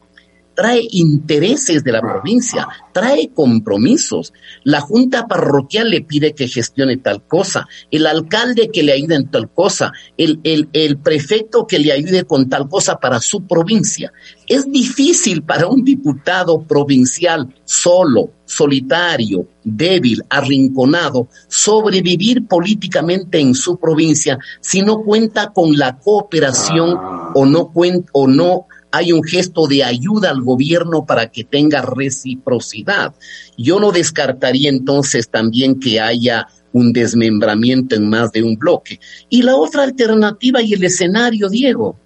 trae 0.58 0.88
intereses 0.90 1.84
de 1.84 1.92
la 1.92 2.02
provincia, 2.02 2.68
trae 2.92 3.30
compromisos. 3.32 4.34
La 4.64 4.82
junta 4.82 5.28
parroquial 5.28 5.92
le 5.92 6.02
pide 6.02 6.34
que 6.34 6.48
gestione 6.48 6.98
tal 6.98 7.24
cosa, 7.28 7.68
el 7.92 8.08
alcalde 8.08 8.72
que 8.74 8.82
le 8.82 8.94
ayude 8.94 9.14
en 9.14 9.30
tal 9.30 9.52
cosa, 9.52 9.92
el, 10.18 10.40
el, 10.44 10.68
el 10.74 10.98
prefecto 10.98 11.68
que 11.68 11.78
le 11.78 11.92
ayude 11.92 12.24
con 12.24 12.50
tal 12.50 12.68
cosa 12.68 12.96
para 12.96 13.20
su 13.20 13.46
provincia. 13.46 14.12
Es 14.48 14.66
difícil 14.72 15.44
para 15.44 15.68
un 15.68 15.84
diputado 15.84 16.64
provincial 16.64 17.54
solo, 17.64 18.32
solitario, 18.46 19.48
débil, 19.64 20.24
arrinconado, 20.28 21.28
sobrevivir 21.48 22.48
políticamente 22.48 23.40
en 23.40 23.54
su 23.54 23.78
provincia 23.78 24.40
si 24.60 24.82
no 24.82 25.04
cuenta 25.04 25.54
con 25.54 25.78
la 25.78 26.00
cooperación 26.00 26.98
o 27.36 27.46
no, 27.46 27.72
cuenta, 27.72 28.10
o 28.14 28.28
no 28.28 28.66
hay 28.92 29.12
un 29.12 29.24
gesto 29.24 29.68
de 29.68 29.84
ayuda 29.84 30.30
al 30.30 30.42
gobierno 30.42 31.06
para 31.06 31.30
que 31.30 31.44
tenga 31.44 31.82
reciprocidad. 31.82 33.14
Yo 33.58 33.80
no 33.80 33.92
descartaría 33.92 34.70
entonces 34.70 35.30
también 35.30 35.80
que 35.80 36.00
haya 36.00 36.48
un 36.74 36.94
desmembramiento 36.94 37.96
en 37.96 38.10
más 38.10 38.32
de 38.32 38.44
un 38.44 38.56
bloque. 38.56 39.00
Y 39.30 39.42
la 39.42 39.56
otra 39.56 39.84
alternativa 39.84 40.62
y 40.62 40.74
el 40.74 40.84
escenario, 40.84 41.50
Diego, 41.50 41.98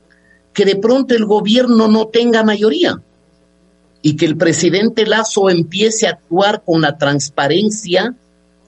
que 0.53 0.65
de 0.65 0.75
pronto 0.75 1.15
el 1.15 1.25
gobierno 1.25 1.87
no 1.87 2.07
tenga 2.07 2.43
mayoría 2.43 3.01
y 4.01 4.15
que 4.15 4.25
el 4.25 4.37
presidente 4.37 5.05
Lazo 5.05 5.49
empiece 5.49 6.07
a 6.07 6.11
actuar 6.11 6.63
con 6.65 6.81
la 6.81 6.97
transparencia, 6.97 8.15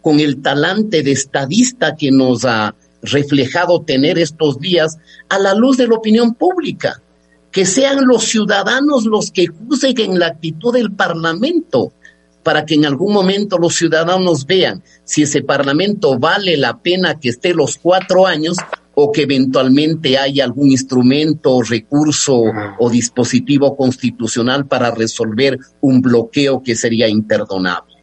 con 0.01 0.19
el 0.19 0.41
talante 0.41 1.01
de 1.01 1.11
estadista 1.11 1.95
que 1.95 2.11
nos 2.11 2.45
ha 2.45 2.75
reflejado 3.01 3.81
tener 3.81 4.19
estos 4.19 4.59
días 4.59 4.97
a 5.29 5.39
la 5.39 5.53
luz 5.53 5.77
de 5.77 5.87
la 5.87 5.95
opinión 5.95 6.35
pública 6.35 7.02
que 7.53 7.65
sean 7.67 8.05
los 8.07 8.23
ciudadanos 8.23 9.05
los 9.05 9.31
que 9.31 9.45
juzguen 9.45 10.17
la 10.17 10.27
actitud 10.27 10.73
del 10.73 10.91
Parlamento, 10.91 11.93
para 12.41 12.65
que 12.65 12.73
en 12.73 12.85
algún 12.85 13.13
momento 13.13 13.59
los 13.59 13.75
ciudadanos 13.75 14.45
vean 14.47 14.83
si 15.05 15.21
ese 15.21 15.43
Parlamento 15.43 16.17
vale 16.17 16.57
la 16.57 16.79
pena 16.79 17.19
que 17.19 17.29
esté 17.29 17.53
los 17.53 17.77
cuatro 17.77 18.25
años 18.25 18.57
o 18.95 19.11
que 19.11 19.21
eventualmente 19.21 20.17
haya 20.17 20.43
algún 20.43 20.71
instrumento, 20.71 21.61
recurso 21.61 22.41
o 22.79 22.89
dispositivo 22.89 23.77
constitucional 23.77 24.65
para 24.65 24.89
resolver 24.89 25.57
un 25.81 26.01
bloqueo 26.01 26.61
que 26.61 26.75
sería 26.75 27.07
imperdonable. 27.07 27.93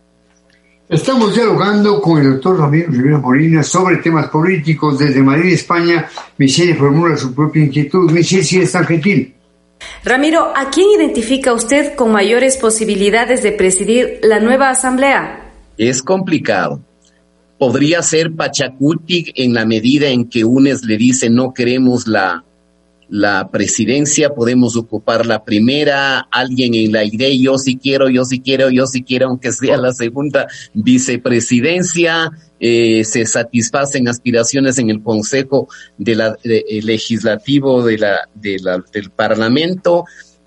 Estamos 0.88 1.34
dialogando 1.34 2.00
con 2.00 2.20
el 2.20 2.32
doctor 2.32 2.58
Ramiro 2.58 2.90
Rivera 2.90 3.18
Molina 3.18 3.62
sobre 3.62 3.96
temas 3.96 4.28
políticos 4.28 4.98
desde 4.98 5.22
Madrid, 5.22 5.54
España. 5.54 6.08
Michelle 6.38 6.74
formula 6.74 7.16
su 7.16 7.32
propia 7.32 7.64
inquietud. 7.64 8.10
Michelle, 8.10 8.42
si 8.42 8.60
es 8.60 8.72
tan 8.72 8.86
gentil. 8.86 9.34
Ramiro, 10.04 10.52
¿a 10.56 10.70
quién 10.70 10.88
identifica 10.90 11.52
usted 11.52 11.94
con 11.94 12.12
mayores 12.12 12.56
posibilidades 12.56 13.42
de 13.42 13.52
presidir 13.52 14.20
la 14.22 14.40
nueva 14.40 14.70
asamblea? 14.70 15.52
Es 15.76 16.02
complicado. 16.02 16.80
Podría 17.58 18.02
ser 18.02 18.32
Pachacuti 18.34 19.32
en 19.34 19.52
la 19.52 19.66
medida 19.66 20.08
en 20.08 20.28
que 20.28 20.44
UNES 20.44 20.84
le 20.84 20.96
dice 20.96 21.28
no 21.28 21.52
queremos 21.52 22.06
la, 22.06 22.44
la 23.10 23.50
presidencia, 23.50 24.30
podemos 24.30 24.76
ocupar 24.76 25.26
la 25.26 25.44
primera, 25.44 26.20
alguien 26.30 26.74
en 26.74 26.92
la 26.92 27.04
idea, 27.04 27.28
yo 27.36 27.58
sí 27.58 27.76
quiero, 27.76 28.08
yo 28.08 28.24
sí 28.24 28.40
quiero, 28.40 28.70
yo 28.70 28.86
sí 28.86 29.02
quiero, 29.02 29.26
aunque 29.26 29.50
sea 29.50 29.76
la 29.76 29.92
segunda 29.92 30.46
vicepresidencia, 30.74 32.30
eh, 32.60 33.02
se 33.04 33.26
satisfacen 33.26 34.06
aspiraciones 34.06 34.78
en 34.78 34.90
el 34.90 35.02
Consejo 35.02 35.68
de 35.98 36.14
la, 36.14 36.36
Legislativo 36.44 37.82
de 37.84 37.98
la, 37.98 38.28
la, 38.62 38.84
del 38.92 39.10
Parlamento, 39.10 40.04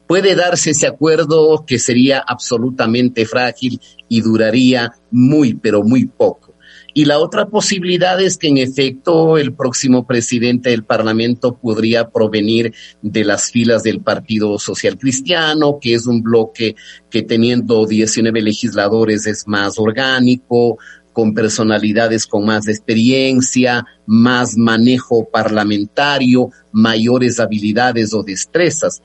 puede 0.08 0.34
darse 0.36 0.72
ese 0.72 0.88
acuerdo 0.88 1.66
que 1.68 1.80
sería 1.80 2.24
absolutamente 2.26 3.26
frágil 3.26 3.82
y 4.08 4.22
duraría 4.22 4.94
muy, 5.12 5.54
pero 5.56 5.84
muy 5.84 6.06
poco. 6.06 6.53
Y 6.94 7.06
la 7.06 7.18
otra 7.20 7.48
posibilidad 7.48 8.22
es 8.22 8.38
que 8.38 8.48
en 8.48 8.58
efecto 8.58 9.38
el 9.38 9.54
próximo 9.54 10.06
presidente 10.06 10.70
del 10.70 10.84
Parlamento 10.84 11.58
podría 11.58 12.10
provenir 12.10 12.74
de 13.02 13.24
las 13.24 13.50
filas 13.52 13.82
del 13.82 14.02
Partido 14.02 14.60
Social 14.60 14.98
Cristiano, 14.98 15.80
que 15.82 15.96
es 15.96 16.06
un 16.06 16.22
bloque 16.22 16.76
que 17.10 17.24
teniendo 17.24 17.88
19 17.88 18.42
legisladores 18.42 19.26
es 19.26 19.48
más 19.48 19.80
orgánico, 19.80 20.78
con 21.14 21.34
personalidades 21.34 22.26
con 22.26 22.46
más 22.46 22.68
experiencia, 22.68 23.86
más 24.06 24.58
manejo 24.58 25.30
parlamentario, 25.30 26.50
mayores 26.72 27.40
habilidades 27.40 28.14
o 28.14 28.24
destrezas. 28.24 29.02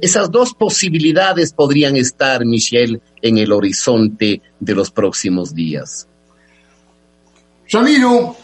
esas 0.00 0.30
dos 0.30 0.54
posibilidades 0.54 1.52
podrían 1.52 1.96
estar, 1.96 2.46
Michelle, 2.46 3.00
en 3.20 3.38
el 3.38 3.52
horizonte 3.52 4.40
de 4.58 4.74
los 4.74 4.90
próximos 4.90 5.54
días. 5.54 6.08
Ramiro, 7.72 8.36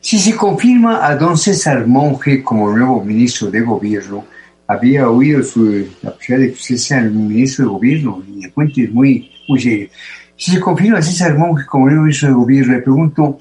si 0.00 0.20
se 0.20 0.36
confirma 0.36 1.04
a 1.04 1.16
don 1.16 1.36
César 1.36 1.84
Monge 1.84 2.44
como 2.44 2.70
nuevo 2.70 3.02
ministro 3.02 3.50
de 3.50 3.60
gobierno, 3.60 4.24
había 4.68 5.10
oído 5.10 5.42
su, 5.42 5.88
la 6.00 6.12
posibilidad 6.14 6.46
de 6.46 6.52
que 6.52 6.60
usted 6.60 6.76
sea 6.76 7.00
el 7.00 7.10
ministro 7.10 7.64
de 7.64 7.72
gobierno 7.72 8.22
y 8.32 8.48
cuento 8.50 8.80
es 8.80 8.92
muy, 8.92 9.32
muy 9.48 9.60
serio. 9.60 9.88
Si 10.36 10.52
se 10.52 10.60
confirma 10.60 10.98
a 10.98 11.02
César 11.02 11.36
Monge 11.36 11.66
como 11.66 11.86
nuevo 11.86 12.02
ministro 12.02 12.28
de 12.28 12.34
gobierno, 12.34 12.74
le 12.74 12.82
pregunto, 12.82 13.38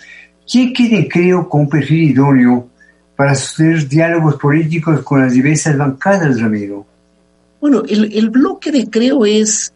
¿quién 0.52 0.74
quiere, 0.74 1.08
creo, 1.08 1.48
con 1.48 1.62
un 1.62 1.70
perfil 1.70 2.10
idóneo 2.10 2.70
para 3.16 3.36
sostener 3.36 3.88
diálogos 3.88 4.38
políticos 4.38 5.04
con 5.04 5.22
las 5.22 5.34
diversas 5.34 5.78
bancadas, 5.78 6.42
Ramiro? 6.42 6.84
Bueno, 7.60 7.84
el, 7.88 8.12
el 8.12 8.32
bloque 8.32 8.72
de 8.72 8.90
creo 8.90 9.24
es 9.24 9.72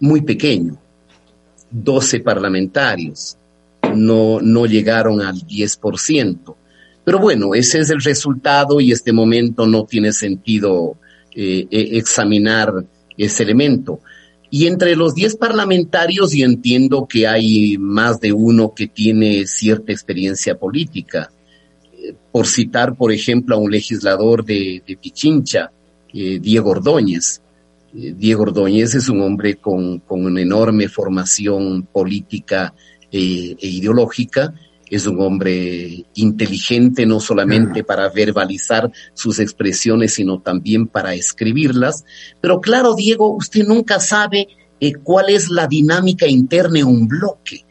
muy 0.00 0.22
pequeño, 0.22 0.78
12 1.70 2.20
parlamentarios 2.20 3.36
no, 3.94 4.40
no 4.40 4.66
llegaron 4.66 5.20
al 5.20 5.36
10%. 5.36 6.54
Pero 7.04 7.18
bueno, 7.18 7.54
ese 7.54 7.80
es 7.80 7.90
el 7.90 8.00
resultado 8.00 8.80
y 8.80 8.92
este 8.92 9.12
momento 9.12 9.66
no 9.66 9.84
tiene 9.84 10.12
sentido 10.12 10.96
eh, 11.34 11.66
eh, 11.70 11.88
examinar 11.92 12.72
ese 13.16 13.42
elemento. 13.42 14.00
Y 14.50 14.66
entre 14.66 14.96
los 14.96 15.14
10 15.14 15.36
parlamentarios, 15.36 16.34
y 16.34 16.42
entiendo 16.42 17.06
que 17.08 17.26
hay 17.26 17.76
más 17.76 18.20
de 18.20 18.32
uno 18.32 18.72
que 18.74 18.86
tiene 18.86 19.46
cierta 19.46 19.92
experiencia 19.92 20.56
política, 20.56 21.30
por 22.30 22.46
citar, 22.46 22.96
por 22.96 23.12
ejemplo, 23.12 23.56
a 23.56 23.58
un 23.58 23.70
legislador 23.70 24.44
de, 24.44 24.82
Pichincha, 25.00 25.70
Diego 26.12 26.70
Ordóñez. 26.70 27.40
Diego 27.92 28.42
Ordóñez 28.42 28.94
es 28.94 29.08
un 29.08 29.22
hombre 29.22 29.56
con, 29.56 30.00
con 30.00 30.24
una 30.24 30.40
enorme 30.40 30.88
formación 30.88 31.84
política 31.84 32.74
e 33.18 33.66
ideológica, 33.68 34.54
es 34.90 35.06
un 35.06 35.20
hombre 35.20 36.04
inteligente 36.14 37.06
no 37.06 37.20
solamente 37.20 37.84
para 37.84 38.08
verbalizar 38.10 38.90
sus 39.14 39.38
expresiones, 39.38 40.14
sino 40.14 40.40
también 40.40 40.86
para 40.86 41.14
escribirlas. 41.14 42.04
Pero 42.40 42.60
claro, 42.60 42.94
Diego, 42.94 43.34
usted 43.34 43.66
nunca 43.66 43.98
sabe 43.98 44.48
eh, 44.80 44.92
cuál 45.02 45.30
es 45.30 45.48
la 45.50 45.66
dinámica 45.66 46.26
interna 46.26 46.80
en 46.80 46.86
un 46.86 47.08
bloque. 47.08 47.63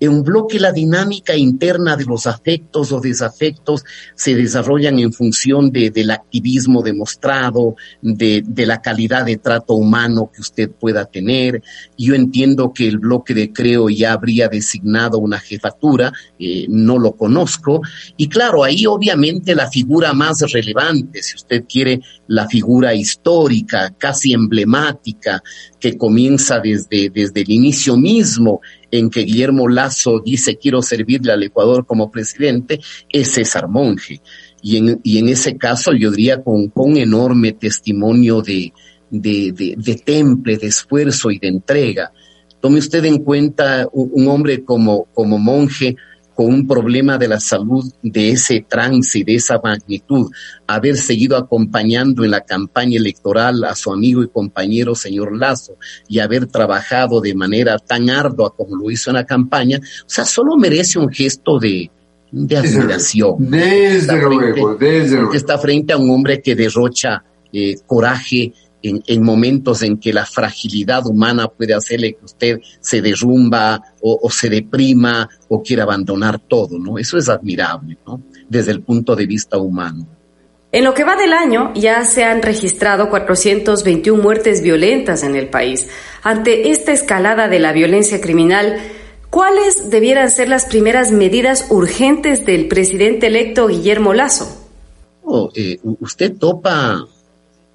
En 0.00 0.22
bloque 0.22 0.58
la 0.58 0.72
dinámica 0.72 1.36
interna 1.36 1.96
de 1.96 2.04
los 2.04 2.26
afectos 2.26 2.90
o 2.90 3.00
desafectos 3.00 3.84
se 4.14 4.34
desarrollan 4.34 4.98
en 4.98 5.12
función 5.12 5.70
de, 5.70 5.90
del 5.90 6.10
activismo 6.10 6.82
demostrado, 6.82 7.76
de, 8.00 8.42
de, 8.46 8.66
la 8.66 8.80
calidad 8.80 9.26
de 9.26 9.36
trato 9.36 9.74
humano 9.74 10.30
que 10.34 10.40
usted 10.40 10.70
pueda 10.70 11.04
tener. 11.04 11.62
Yo 11.98 12.14
entiendo 12.14 12.72
que 12.72 12.88
el 12.88 12.98
bloque 12.98 13.34
de 13.34 13.52
Creo 13.52 13.90
ya 13.90 14.12
habría 14.12 14.48
designado 14.48 15.18
una 15.18 15.38
jefatura, 15.38 16.12
eh, 16.38 16.66
no 16.68 16.98
lo 16.98 17.12
conozco. 17.12 17.82
Y 18.16 18.28
claro, 18.28 18.64
ahí 18.64 18.86
obviamente 18.86 19.54
la 19.54 19.70
figura 19.70 20.12
más 20.12 20.40
relevante, 20.52 21.22
si 21.22 21.36
usted 21.36 21.64
quiere, 21.68 22.00
la 22.26 22.48
figura 22.48 22.94
histórica, 22.94 23.94
casi 23.98 24.32
emblemática, 24.32 25.42
que 25.80 25.96
comienza 25.96 26.60
desde, 26.60 27.10
desde 27.10 27.40
el 27.40 27.50
inicio 27.50 27.96
mismo 27.96 28.60
en 28.90 29.08
que 29.08 29.22
Guillermo 29.22 29.68
Lazo 29.68 30.20
dice 30.24 30.56
quiero 30.56 30.82
servirle 30.82 31.32
al 31.32 31.42
Ecuador 31.42 31.86
como 31.86 32.10
presidente, 32.10 32.80
es 33.08 33.32
César 33.32 33.68
Monge. 33.68 34.20
Y 34.62 34.76
en, 34.76 35.00
y 35.02 35.18
en 35.18 35.28
ese 35.28 35.56
caso 35.56 35.92
yo 35.92 36.10
diría 36.10 36.42
con, 36.42 36.68
con 36.68 36.96
enorme 36.96 37.52
testimonio 37.52 38.42
de, 38.42 38.72
de, 39.08 39.52
de, 39.52 39.74
de, 39.76 39.94
temple, 39.96 40.58
de 40.58 40.66
esfuerzo 40.66 41.30
y 41.30 41.38
de 41.38 41.48
entrega. 41.48 42.12
Tome 42.60 42.78
usted 42.78 43.04
en 43.06 43.24
cuenta 43.24 43.88
un, 43.90 44.10
un 44.12 44.28
hombre 44.28 44.62
como, 44.62 45.06
como 45.14 45.38
monje, 45.38 45.96
con 46.40 46.54
un 46.54 46.66
problema 46.66 47.18
de 47.18 47.28
la 47.28 47.38
salud 47.38 47.84
de 48.02 48.30
ese 48.30 48.64
trance 48.66 49.22
de 49.22 49.34
esa 49.34 49.60
magnitud, 49.62 50.30
haber 50.66 50.96
seguido 50.96 51.36
acompañando 51.36 52.24
en 52.24 52.30
la 52.30 52.40
campaña 52.40 52.96
electoral 52.96 53.62
a 53.64 53.74
su 53.74 53.92
amigo 53.92 54.22
y 54.22 54.28
compañero 54.28 54.94
señor 54.94 55.36
Lazo 55.36 55.76
y 56.08 56.18
haber 56.18 56.46
trabajado 56.46 57.20
de 57.20 57.34
manera 57.34 57.76
tan 57.76 58.08
ardua 58.08 58.54
como 58.56 58.74
lo 58.74 58.90
hizo 58.90 59.10
en 59.10 59.16
la 59.16 59.26
campaña, 59.26 59.80
o 59.82 60.08
sea, 60.08 60.24
solo 60.24 60.56
merece 60.56 60.98
un 60.98 61.12
gesto 61.12 61.58
de, 61.58 61.90
de 62.32 62.56
admiración. 62.56 63.34
Desde 63.40 64.18
luego, 64.22 64.76
desde 64.76 65.16
luego. 65.16 65.34
Está 65.34 65.58
frente 65.58 65.92
a 65.92 65.98
un 65.98 66.08
hombre 66.08 66.40
que 66.40 66.54
derrocha 66.54 67.22
eh, 67.52 67.76
coraje, 67.86 68.54
en, 68.82 69.22
momentos 69.22 69.82
en 69.82 69.98
que 69.98 70.12
la 70.12 70.26
fragilidad 70.26 71.06
humana 71.06 71.48
puede 71.48 71.74
hacerle 71.74 72.14
que 72.14 72.24
usted 72.24 72.60
se 72.80 73.02
derrumba 73.02 73.80
o, 74.00 74.30
se 74.30 74.48
deprima 74.48 75.28
o 75.48 75.62
quiera 75.62 75.82
abandonar 75.82 76.38
todo, 76.38 76.78
¿no? 76.78 76.98
Eso 76.98 77.18
es 77.18 77.28
admirable, 77.28 77.98
¿no? 78.06 78.22
Desde 78.48 78.72
el 78.72 78.82
punto 78.82 79.14
de 79.14 79.26
vista 79.26 79.58
humano. 79.58 80.06
En 80.72 80.84
lo 80.84 80.94
que 80.94 81.04
va 81.04 81.16
del 81.16 81.32
año, 81.32 81.72
ya 81.74 82.04
se 82.04 82.24
han 82.24 82.42
registrado 82.42 83.10
421 83.10 84.22
muertes 84.22 84.62
violentas 84.62 85.24
en 85.24 85.34
el 85.34 85.48
país. 85.48 85.88
Ante 86.22 86.70
esta 86.70 86.92
escalada 86.92 87.48
de 87.48 87.58
la 87.58 87.72
violencia 87.72 88.20
criminal, 88.20 88.76
¿cuáles 89.30 89.90
debieran 89.90 90.30
ser 90.30 90.48
las 90.48 90.66
primeras 90.66 91.10
medidas 91.10 91.66
urgentes 91.70 92.46
del 92.46 92.68
presidente 92.68 93.26
electo 93.26 93.66
Guillermo 93.66 94.14
Lazo? 94.14 94.60
Oh, 95.24 95.50
eh, 95.54 95.78
usted 95.82 96.36
topa 96.38 97.04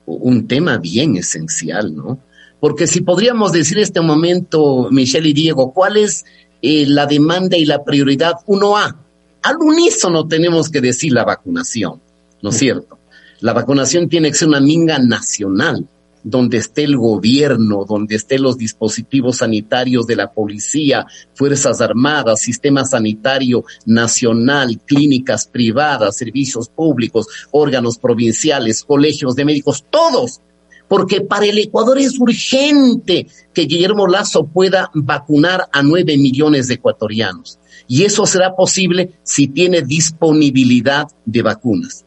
un 0.06 0.48
tema 0.48 0.78
bien 0.78 1.18
esencial, 1.18 1.96
¿no? 1.96 2.20
Porque 2.60 2.88
si 2.88 3.02
podríamos 3.02 3.52
decir 3.52 3.80
este 3.80 4.02
momento, 4.02 4.88
Michelle 4.92 5.30
y 5.30 5.34
Diego, 5.34 5.74
¿cuál 5.74 5.98
es 5.98 6.26
eh, 6.62 6.86
la 6.88 7.06
demanda 7.06 7.58
y 7.58 7.66
la 7.66 7.84
prioridad 7.84 8.34
1A? 8.48 8.96
Al 9.44 9.58
unísono 9.58 10.28
tenemos 10.28 10.70
que 10.70 10.82
decir 10.82 11.14
la 11.14 11.24
vacunación, 11.24 12.02
¿no 12.42 12.50
es 12.50 12.58
cierto? 12.58 12.98
La 13.42 13.54
vacunación 13.54 14.10
tiene 14.10 14.30
que 14.30 14.38
ser 14.38 14.48
una 14.48 14.60
minga 14.60 14.98
nacional 14.98 15.88
donde 16.26 16.58
esté 16.58 16.84
el 16.84 16.98
gobierno, 16.98 17.86
donde 17.88 18.16
estén 18.16 18.42
los 18.42 18.58
dispositivos 18.58 19.38
sanitarios 19.38 20.08
de 20.08 20.16
la 20.16 20.32
policía, 20.32 21.06
Fuerzas 21.36 21.82
Armadas, 21.82 22.42
sistema 22.42 22.84
sanitario 22.84 23.64
nacional, 23.86 24.80
clínicas 24.86 25.46
privadas, 25.46 26.18
servicios 26.18 26.68
públicos, 26.68 27.28
órganos 27.52 28.00
provinciales, 28.00 28.84
colegios 28.84 29.36
de 29.36 29.46
médicos, 29.46 29.86
todos. 29.88 30.42
Porque 30.88 31.22
para 31.22 31.46
el 31.46 31.60
Ecuador 31.60 32.00
es 32.00 32.20
urgente 32.20 33.28
que 33.54 33.66
Guillermo 33.66 34.08
Lazo 34.08 34.48
pueda 34.48 34.90
vacunar 34.96 35.68
a 35.72 35.84
nueve 35.84 36.18
millones 36.18 36.68
de 36.68 36.76
ecuatorianos. 36.76 37.60
Y 37.88 38.04
eso 38.04 38.26
será 38.26 38.56
posible 38.56 39.12
si 39.22 39.48
tiene 39.48 39.84
disponibilidad 39.84 41.08
de 41.26 41.44
vacunas. 41.44 42.04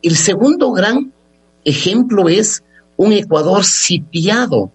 El 0.00 0.16
segundo 0.16 0.72
gran 0.72 1.12
ejemplo 1.64 2.30
es 2.30 2.62
un 2.98 3.12
Ecuador 3.12 3.64
sitiado 3.64 4.70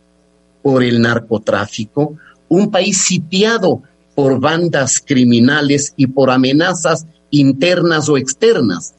por 0.64 0.82
el 0.82 1.02
narcotráfico, 1.02 2.16
un 2.48 2.72
país 2.72 2.98
sitiado 2.98 3.84
por 4.16 4.40
bandas 4.40 5.04
criminales 5.06 5.94
y 5.98 6.08
por 6.08 6.32
amenazas 6.32 7.06
internas 7.30 8.08
o 8.10 8.18
externas. 8.18 8.96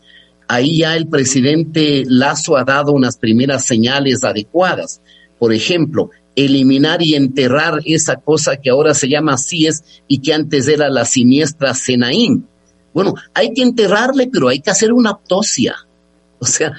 Ahí 0.46 0.78
ya 0.78 0.94
el 0.94 1.08
presidente 1.08 2.04
Lazo 2.06 2.56
ha 2.56 2.64
dado 2.64 2.92
unas 2.92 3.16
primeras 3.16 3.64
señales 3.64 4.22
adecuadas. 4.24 5.00
Por 5.38 5.54
ejemplo, 5.54 6.10
eliminar 6.36 7.00
y 7.02 7.14
enterrar 7.14 7.80
esa 7.86 8.16
cosa 8.16 8.56
que 8.56 8.70
ahora 8.70 8.92
se 8.92 9.08
llama 9.08 9.38
CIES 9.38 9.84
y 10.06 10.18
que 10.18 10.34
antes 10.34 10.68
era 10.68 10.90
la 10.90 11.06
siniestra 11.06 11.72
Senaín. 11.72 12.46
Bueno, 12.92 13.14
hay 13.32 13.54
que 13.54 13.62
enterrarle, 13.62 14.28
pero 14.30 14.48
hay 14.48 14.60
que 14.60 14.70
hacer 14.70 14.92
una 14.92 15.10
autopsia. 15.10 15.76
O 16.44 16.46
sea, 16.46 16.74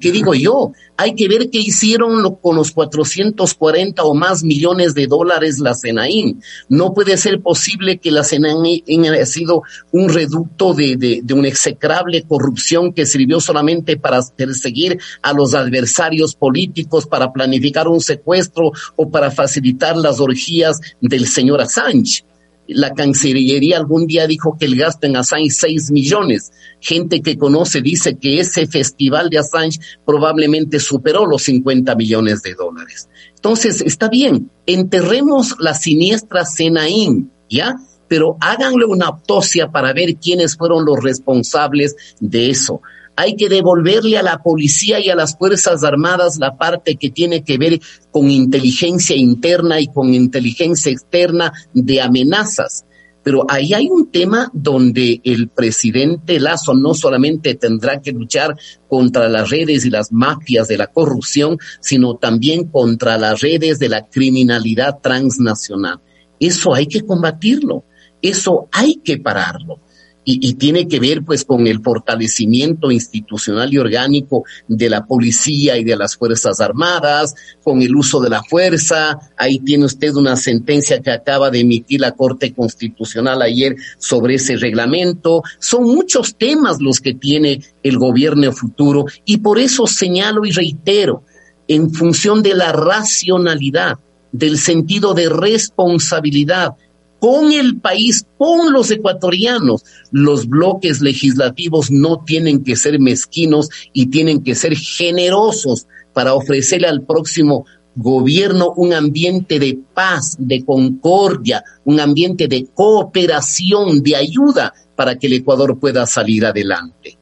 ¿qué 0.00 0.12
digo 0.12 0.32
yo? 0.32 0.70
Hay 0.96 1.16
que 1.16 1.26
ver 1.26 1.50
qué 1.50 1.58
hicieron 1.58 2.36
con 2.36 2.54
los 2.54 2.70
440 2.70 4.04
o 4.04 4.14
más 4.14 4.44
millones 4.44 4.94
de 4.94 5.08
dólares 5.08 5.58
la 5.58 5.74
Senaín. 5.74 6.40
No 6.68 6.94
puede 6.94 7.16
ser 7.16 7.40
posible 7.40 7.98
que 7.98 8.12
la 8.12 8.22
Senaín 8.22 9.04
haya 9.06 9.26
sido 9.26 9.62
un 9.90 10.08
reducto 10.08 10.72
de, 10.72 10.96
de, 10.96 11.20
de 11.24 11.34
una 11.34 11.48
execrable 11.48 12.22
corrupción 12.22 12.92
que 12.92 13.06
sirvió 13.06 13.40
solamente 13.40 13.96
para 13.96 14.20
perseguir 14.36 15.00
a 15.20 15.32
los 15.32 15.52
adversarios 15.52 16.36
políticos, 16.36 17.04
para 17.04 17.32
planificar 17.32 17.88
un 17.88 18.00
secuestro 18.00 18.70
o 18.94 19.10
para 19.10 19.32
facilitar 19.32 19.96
las 19.96 20.20
orgías 20.20 20.80
del 21.00 21.26
señor 21.26 21.60
Assange 21.60 22.22
la 22.68 22.92
Cancillería 22.92 23.78
algún 23.78 24.06
día 24.06 24.26
dijo 24.26 24.56
que 24.58 24.66
el 24.66 24.76
gasto 24.76 25.06
en 25.06 25.16
Assange 25.16 25.50
6 25.50 25.90
millones. 25.90 26.52
Gente 26.80 27.22
que 27.22 27.38
conoce 27.38 27.80
dice 27.80 28.16
que 28.16 28.40
ese 28.40 28.66
festival 28.66 29.30
de 29.30 29.38
Assange 29.38 29.80
probablemente 30.04 30.78
superó 30.78 31.26
los 31.26 31.42
50 31.42 31.94
millones 31.96 32.42
de 32.42 32.54
dólares. 32.54 33.08
Entonces, 33.34 33.80
está 33.80 34.08
bien, 34.08 34.50
enterremos 34.66 35.56
la 35.58 35.74
siniestra 35.74 36.44
Senaín, 36.44 37.32
¿ya? 37.48 37.76
Pero 38.06 38.36
háganle 38.40 38.84
una 38.84 39.06
autopsia 39.06 39.70
para 39.70 39.92
ver 39.92 40.16
quiénes 40.16 40.56
fueron 40.56 40.84
los 40.84 41.02
responsables 41.02 41.96
de 42.20 42.50
eso 42.50 42.82
hay 43.20 43.34
que 43.34 43.48
devolverle 43.48 44.16
a 44.16 44.22
la 44.22 44.40
policía 44.40 45.00
y 45.00 45.10
a 45.10 45.16
las 45.16 45.36
Fuerzas 45.36 45.82
Armadas 45.82 46.38
la 46.38 46.56
parte 46.56 46.94
que 46.94 47.10
tiene 47.10 47.42
que 47.42 47.58
ver 47.58 47.80
con 48.12 48.30
inteligencia 48.30 49.16
interna 49.16 49.80
y 49.80 49.88
con 49.88 50.14
inteligencia 50.14 50.92
externa 50.92 51.52
de 51.74 52.00
amenazas. 52.00 52.84
Pero 53.24 53.44
ahí 53.48 53.74
hay 53.74 53.88
un 53.90 54.12
tema 54.12 54.48
donde 54.52 55.20
el 55.24 55.48
presidente 55.48 56.38
Lazo 56.38 56.74
no 56.74 56.94
solamente 56.94 57.56
tendrá 57.56 58.00
que 58.00 58.12
luchar 58.12 58.56
contra 58.86 59.28
las 59.28 59.50
redes 59.50 59.84
y 59.84 59.90
las 59.90 60.12
mafias 60.12 60.68
de 60.68 60.78
la 60.78 60.86
corrupción, 60.86 61.58
sino 61.80 62.14
también 62.14 62.68
contra 62.68 63.18
las 63.18 63.40
redes 63.40 63.80
de 63.80 63.88
la 63.88 64.06
criminalidad 64.06 65.00
transnacional. 65.02 65.98
Eso 66.38 66.72
hay 66.72 66.86
que 66.86 67.04
combatirlo, 67.04 67.82
eso 68.22 68.68
hay 68.70 69.00
que 69.02 69.18
pararlo 69.18 69.80
y, 70.30 70.54
tiene 70.54 70.86
que 70.86 71.00
ver 71.00 71.24
pues 71.24 71.42
con 71.42 71.66
el 71.66 71.80
fortalecimiento 71.80 72.90
institucional 72.90 73.72
y 73.72 73.78
orgánico 73.78 74.44
de 74.66 74.90
la 74.90 75.06
policía 75.06 75.78
y 75.78 75.84
de 75.84 75.96
las 75.96 76.16
Fuerzas 76.16 76.60
Armadas, 76.60 77.34
con 77.64 77.80
el 77.80 77.96
uso 77.96 78.20
de 78.20 78.28
la 78.28 78.42
fuerza. 78.42 79.18
Ahí 79.38 79.58
tiene 79.60 79.86
usted 79.86 80.12
una 80.14 80.36
sentencia 80.36 81.00
que 81.00 81.12
acaba 81.12 81.50
de 81.50 81.60
emitir 81.60 82.02
la 82.02 82.12
Corte 82.12 82.52
Constitucional 82.52 83.40
ayer 83.40 83.76
sobre 83.96 84.34
ese 84.34 84.56
reglamento. 84.56 85.42
Son 85.60 85.84
muchos 85.84 86.36
temas 86.36 86.78
los 86.78 87.00
que 87.00 87.14
tiene 87.14 87.62
el 87.82 87.96
gobierno 87.96 88.52
futuro 88.52 89.06
y 89.24 89.38
por 89.38 89.58
eso 89.58 89.86
señalo 89.86 90.44
y 90.44 90.50
reitero, 90.50 91.22
en 91.68 91.90
función 91.90 92.42
de 92.42 92.54
la 92.54 92.72
racionalidad, 92.72 93.98
del 94.32 94.58
sentido 94.58 95.14
de 95.14 95.30
responsabilidad, 95.30 96.74
con 97.20 97.52
el 97.52 97.80
país, 97.80 98.26
con 98.36 98.72
los 98.72 98.90
ecuatorianos. 98.90 99.84
Los 100.10 100.48
bloques 100.48 101.00
legislativos 101.00 101.90
no 101.90 102.22
tienen 102.24 102.62
que 102.64 102.76
ser 102.76 102.98
mezquinos 103.00 103.68
y 103.92 104.06
tienen 104.06 104.42
que 104.42 104.54
ser 104.54 104.76
generosos 104.76 105.86
para 106.12 106.34
ofrecerle 106.34 106.88
al 106.88 107.02
próximo 107.02 107.64
gobierno 107.94 108.72
un 108.76 108.92
ambiente 108.92 109.58
de 109.58 109.78
paz, 109.94 110.36
de 110.38 110.64
concordia, 110.64 111.64
un 111.84 112.00
ambiente 112.00 112.46
de 112.46 112.66
cooperación, 112.72 114.02
de 114.02 114.16
ayuda 114.16 114.72
para 114.94 115.18
que 115.18 115.26
el 115.26 115.34
Ecuador 115.34 115.78
pueda 115.78 116.06
salir 116.06 116.46
adelante. 116.46 117.18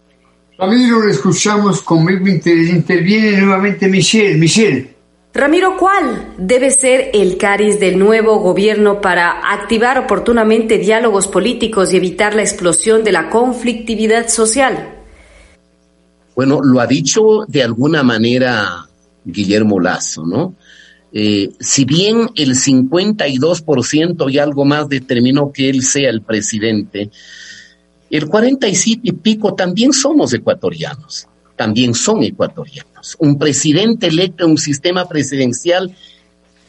Ramiro, 0.59 1.01
lo 1.01 1.11
escuchamos 1.11 1.83
con 1.83 2.09
interés. 2.11 2.71
Interviene 2.71 3.39
nuevamente 3.41 3.89
Michelle. 3.89 4.39
Michelle. 4.39 4.96
Ramiro, 5.37 5.77
¿cuál 5.77 6.33
debe 6.39 6.71
ser 6.71 7.11
el 7.13 7.37
cariz 7.37 7.79
del 7.79 7.99
nuevo 7.99 8.39
gobierno 8.39 9.03
para 9.03 9.53
activar 9.53 9.99
oportunamente 9.99 10.79
diálogos 10.79 11.29
políticos 11.29 11.93
y 11.93 11.99
evitar 11.99 12.35
la 12.35 12.41
explosión 12.41 13.05
de 13.05 13.13
la 13.13 13.29
conflictividad 13.29 14.29
social? 14.29 14.95
Bueno, 16.35 16.63
lo 16.63 16.81
ha 16.81 16.87
dicho 16.87 17.45
de 17.49 17.63
alguna 17.63 18.03
manera 18.03 18.89
Guillermo 19.27 19.79
Lazo, 19.79 20.25
¿no? 20.25 20.55
Eh, 21.13 21.51
si 21.61 21.85
bien 21.85 22.31
el 22.35 22.55
52% 22.55 24.33
y 24.33 24.39
algo 24.39 24.65
más 24.65 24.89
determinó 24.89 25.53
que 25.53 25.69
él 25.69 25.83
sea 25.83 26.09
el 26.09 26.23
presidente, 26.23 27.11
el 28.09 28.27
47 28.27 29.01
y 29.03 29.13
pico 29.13 29.55
también 29.55 29.93
somos 29.93 30.33
ecuatorianos, 30.33 31.29
también 31.57 31.95
son 31.95 32.23
ecuatorianos. 32.23 33.17
Un 33.19 33.39
presidente 33.39 34.09
electo 34.09 34.45
en 34.45 34.53
un 34.53 34.59
sistema 34.59 35.09
presidencial, 35.09 35.95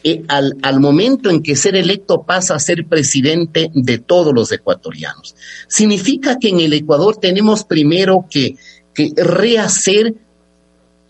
eh, 0.03 0.23
al, 0.27 0.55
al, 0.61 0.79
momento 0.79 1.29
en 1.29 1.43
que 1.43 1.55
ser 1.55 1.75
electo 1.75 2.23
pasa 2.23 2.55
a 2.55 2.59
ser 2.59 2.85
presidente 2.85 3.71
de 3.73 3.97
todos 3.97 4.33
los 4.33 4.51
ecuatorianos. 4.51 5.35
Significa 5.67 6.39
que 6.39 6.49
en 6.49 6.59
el 6.61 6.73
Ecuador 6.73 7.17
tenemos 7.17 7.63
primero 7.63 8.25
que, 8.29 8.55
que 8.93 9.11
rehacer 9.15 10.15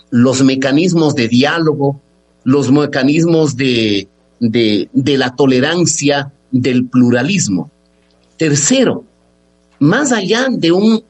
los 0.10 0.42
mecanismos 0.42 1.16
de 1.16 1.28
diálogo, 1.28 2.02
los 2.44 2.72
mecanismos 2.72 3.56
de, 3.58 4.08
de, 4.40 4.90
de 4.94 5.18
la 5.18 5.36
tolerancia, 5.36 6.32
del 6.52 6.88
pluralismo. 6.88 7.70
Tercero, 8.38 9.04
más 9.80 10.12
allá 10.12 10.48
de 10.50 10.72
un, 10.72 11.04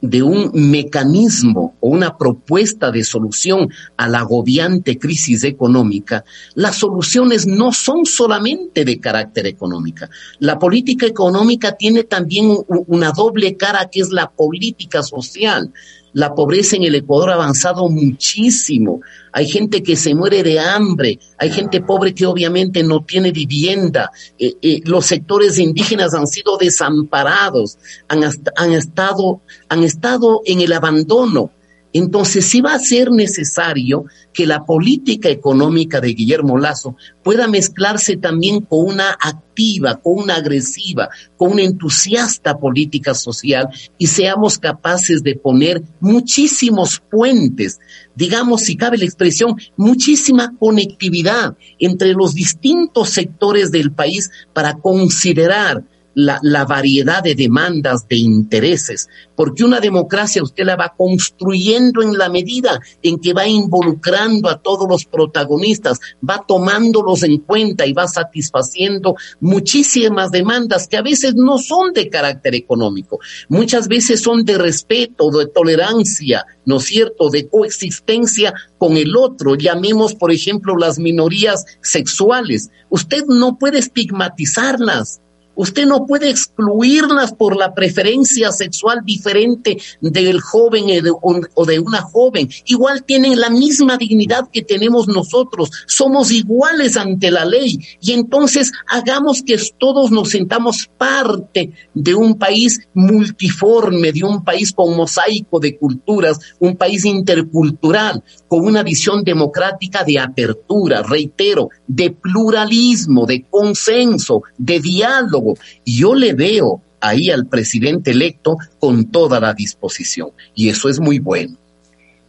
de 0.00 0.22
un 0.22 0.50
mecanismo 0.54 1.76
o 1.80 1.88
una 1.88 2.16
propuesta 2.16 2.90
de 2.90 3.04
solución 3.04 3.68
a 3.96 4.08
la 4.08 4.20
agobiante 4.20 4.98
crisis 4.98 5.44
económica, 5.44 6.24
las 6.54 6.76
soluciones 6.76 7.46
no 7.46 7.72
son 7.72 8.06
solamente 8.06 8.84
de 8.84 8.98
carácter 8.98 9.46
económica. 9.46 10.08
La 10.38 10.58
política 10.58 11.06
económica 11.06 11.72
tiene 11.72 12.04
también 12.04 12.56
una 12.68 13.12
doble 13.12 13.56
cara 13.56 13.88
que 13.90 14.00
es 14.00 14.10
la 14.10 14.30
política 14.30 15.02
social. 15.02 15.72
La 16.12 16.34
pobreza 16.34 16.76
en 16.76 16.84
el 16.84 16.94
Ecuador 16.94 17.30
ha 17.30 17.34
avanzado 17.34 17.88
muchísimo. 17.88 19.00
Hay 19.32 19.46
gente 19.48 19.82
que 19.82 19.96
se 19.96 20.14
muere 20.14 20.42
de 20.42 20.58
hambre, 20.58 21.18
hay 21.38 21.50
gente 21.50 21.80
pobre 21.80 22.14
que 22.14 22.26
obviamente 22.26 22.82
no 22.82 23.04
tiene 23.04 23.30
vivienda. 23.30 24.10
Eh, 24.38 24.54
eh, 24.60 24.80
los 24.84 25.06
sectores 25.06 25.58
indígenas 25.58 26.14
han 26.14 26.26
sido 26.26 26.56
desamparados, 26.58 27.78
han, 28.08 28.24
han, 28.56 28.72
estado, 28.72 29.40
han 29.68 29.84
estado 29.84 30.42
en 30.44 30.60
el 30.60 30.72
abandono. 30.72 31.52
Entonces 31.92 32.44
sí 32.44 32.60
va 32.60 32.74
a 32.74 32.78
ser 32.78 33.10
necesario 33.10 34.04
que 34.32 34.46
la 34.46 34.64
política 34.64 35.28
económica 35.28 36.00
de 36.00 36.14
Guillermo 36.14 36.56
Lazo 36.56 36.96
pueda 37.24 37.48
mezclarse 37.48 38.16
también 38.16 38.60
con 38.60 38.86
una 38.86 39.10
activa, 39.10 39.96
con 39.96 40.20
una 40.20 40.36
agresiva, 40.36 41.08
con 41.36 41.52
una 41.52 41.62
entusiasta 41.62 42.58
política 42.58 43.14
social 43.14 43.68
y 43.98 44.06
seamos 44.06 44.58
capaces 44.58 45.22
de 45.22 45.34
poner 45.34 45.82
muchísimos 46.00 47.02
puentes, 47.10 47.80
digamos, 48.14 48.62
si 48.62 48.76
cabe 48.76 48.98
la 48.98 49.04
expresión, 49.04 49.56
muchísima 49.76 50.54
conectividad 50.58 51.56
entre 51.78 52.12
los 52.12 52.34
distintos 52.34 53.10
sectores 53.10 53.70
del 53.70 53.92
país 53.92 54.30
para 54.52 54.74
considerar 54.74 55.84
la, 56.14 56.64
variedad 56.64 57.22
de 57.22 57.34
demandas, 57.34 58.06
de 58.08 58.16
intereses, 58.16 59.08
porque 59.34 59.64
una 59.64 59.80
democracia 59.80 60.42
usted 60.42 60.64
la 60.64 60.76
va 60.76 60.94
construyendo 60.96 62.02
en 62.02 62.18
la 62.18 62.28
medida 62.28 62.80
en 63.02 63.18
que 63.18 63.32
va 63.32 63.46
involucrando 63.46 64.48
a 64.48 64.60
todos 64.60 64.88
los 64.88 65.04
protagonistas, 65.04 65.98
va 66.28 66.44
tomándolos 66.46 67.22
en 67.22 67.38
cuenta 67.38 67.86
y 67.86 67.92
va 67.92 68.06
satisfaciendo 68.06 69.14
muchísimas 69.40 70.30
demandas 70.30 70.88
que 70.88 70.96
a 70.96 71.02
veces 71.02 71.34
no 71.34 71.58
son 71.58 71.92
de 71.92 72.08
carácter 72.08 72.54
económico, 72.54 73.20
muchas 73.48 73.88
veces 73.88 74.20
son 74.20 74.44
de 74.44 74.58
respeto, 74.58 75.30
de 75.30 75.46
tolerancia, 75.46 76.44
¿no 76.64 76.76
es 76.76 76.84
cierto?, 76.84 77.30
de 77.30 77.48
coexistencia 77.48 78.52
con 78.78 78.96
el 78.96 79.16
otro. 79.16 79.54
Llamemos, 79.54 80.14
por 80.14 80.32
ejemplo, 80.32 80.76
las 80.76 80.98
minorías 80.98 81.64
sexuales. 81.82 82.70
Usted 82.88 83.24
no 83.26 83.58
puede 83.58 83.78
estigmatizarlas 83.78 85.20
Usted 85.54 85.86
no 85.86 86.06
puede 86.06 86.30
excluirlas 86.30 87.32
por 87.32 87.56
la 87.56 87.74
preferencia 87.74 88.50
sexual 88.52 89.00
diferente 89.04 89.78
del 90.00 90.40
joven 90.40 90.86
o 91.22 91.66
de 91.66 91.78
una 91.78 92.02
joven. 92.02 92.48
Igual 92.66 93.04
tienen 93.04 93.38
la 93.38 93.50
misma 93.50 93.96
dignidad 93.96 94.48
que 94.50 94.62
tenemos 94.62 95.08
nosotros. 95.08 95.70
Somos 95.86 96.30
iguales 96.30 96.96
ante 96.96 97.30
la 97.30 97.44
ley. 97.44 97.78
Y 98.00 98.12
entonces 98.12 98.72
hagamos 98.86 99.42
que 99.42 99.60
todos 99.78 100.10
nos 100.10 100.30
sentamos 100.30 100.88
parte 100.96 101.72
de 101.94 102.14
un 102.14 102.38
país 102.38 102.80
multiforme, 102.94 104.12
de 104.12 104.24
un 104.24 104.44
país 104.44 104.72
con 104.72 104.96
mosaico 104.96 105.60
de 105.60 105.76
culturas, 105.76 106.38
un 106.58 106.76
país 106.76 107.04
intercultural, 107.04 108.22
con 108.48 108.64
una 108.64 108.82
visión 108.82 109.24
democrática 109.24 110.04
de 110.04 110.18
apertura, 110.18 111.02
reitero, 111.02 111.68
de 111.86 112.10
pluralismo, 112.10 113.26
de 113.26 113.46
consenso, 113.50 114.42
de 114.56 114.80
diálogo 114.80 115.39
y 115.84 115.98
yo 115.98 116.14
le 116.14 116.32
veo 116.34 116.82
ahí 117.00 117.30
al 117.30 117.46
presidente 117.46 118.10
electo 118.10 118.58
con 118.78 119.10
toda 119.10 119.40
la 119.40 119.54
disposición. 119.54 120.30
Y 120.54 120.68
eso 120.68 120.88
es 120.88 121.00
muy 121.00 121.18
bueno. 121.18 121.56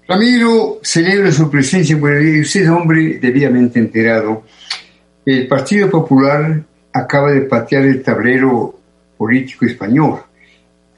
Ramiro 0.08 0.80
celebra 0.82 1.32
su 1.32 1.50
presencia 1.50 1.96
en 1.96 2.02
Buenos 2.02 2.48
usted 2.48 2.64
es 2.64 2.70
hombre 2.70 3.20
debidamente 3.20 3.80
enterado. 3.80 4.44
El 5.26 5.48
Partido 5.48 5.90
Popular 5.90 6.64
acaba 6.92 7.32
de 7.32 7.42
patear 7.42 7.84
el 7.84 8.02
tablero 8.02 8.78
político 9.18 9.66
español. 9.66 10.20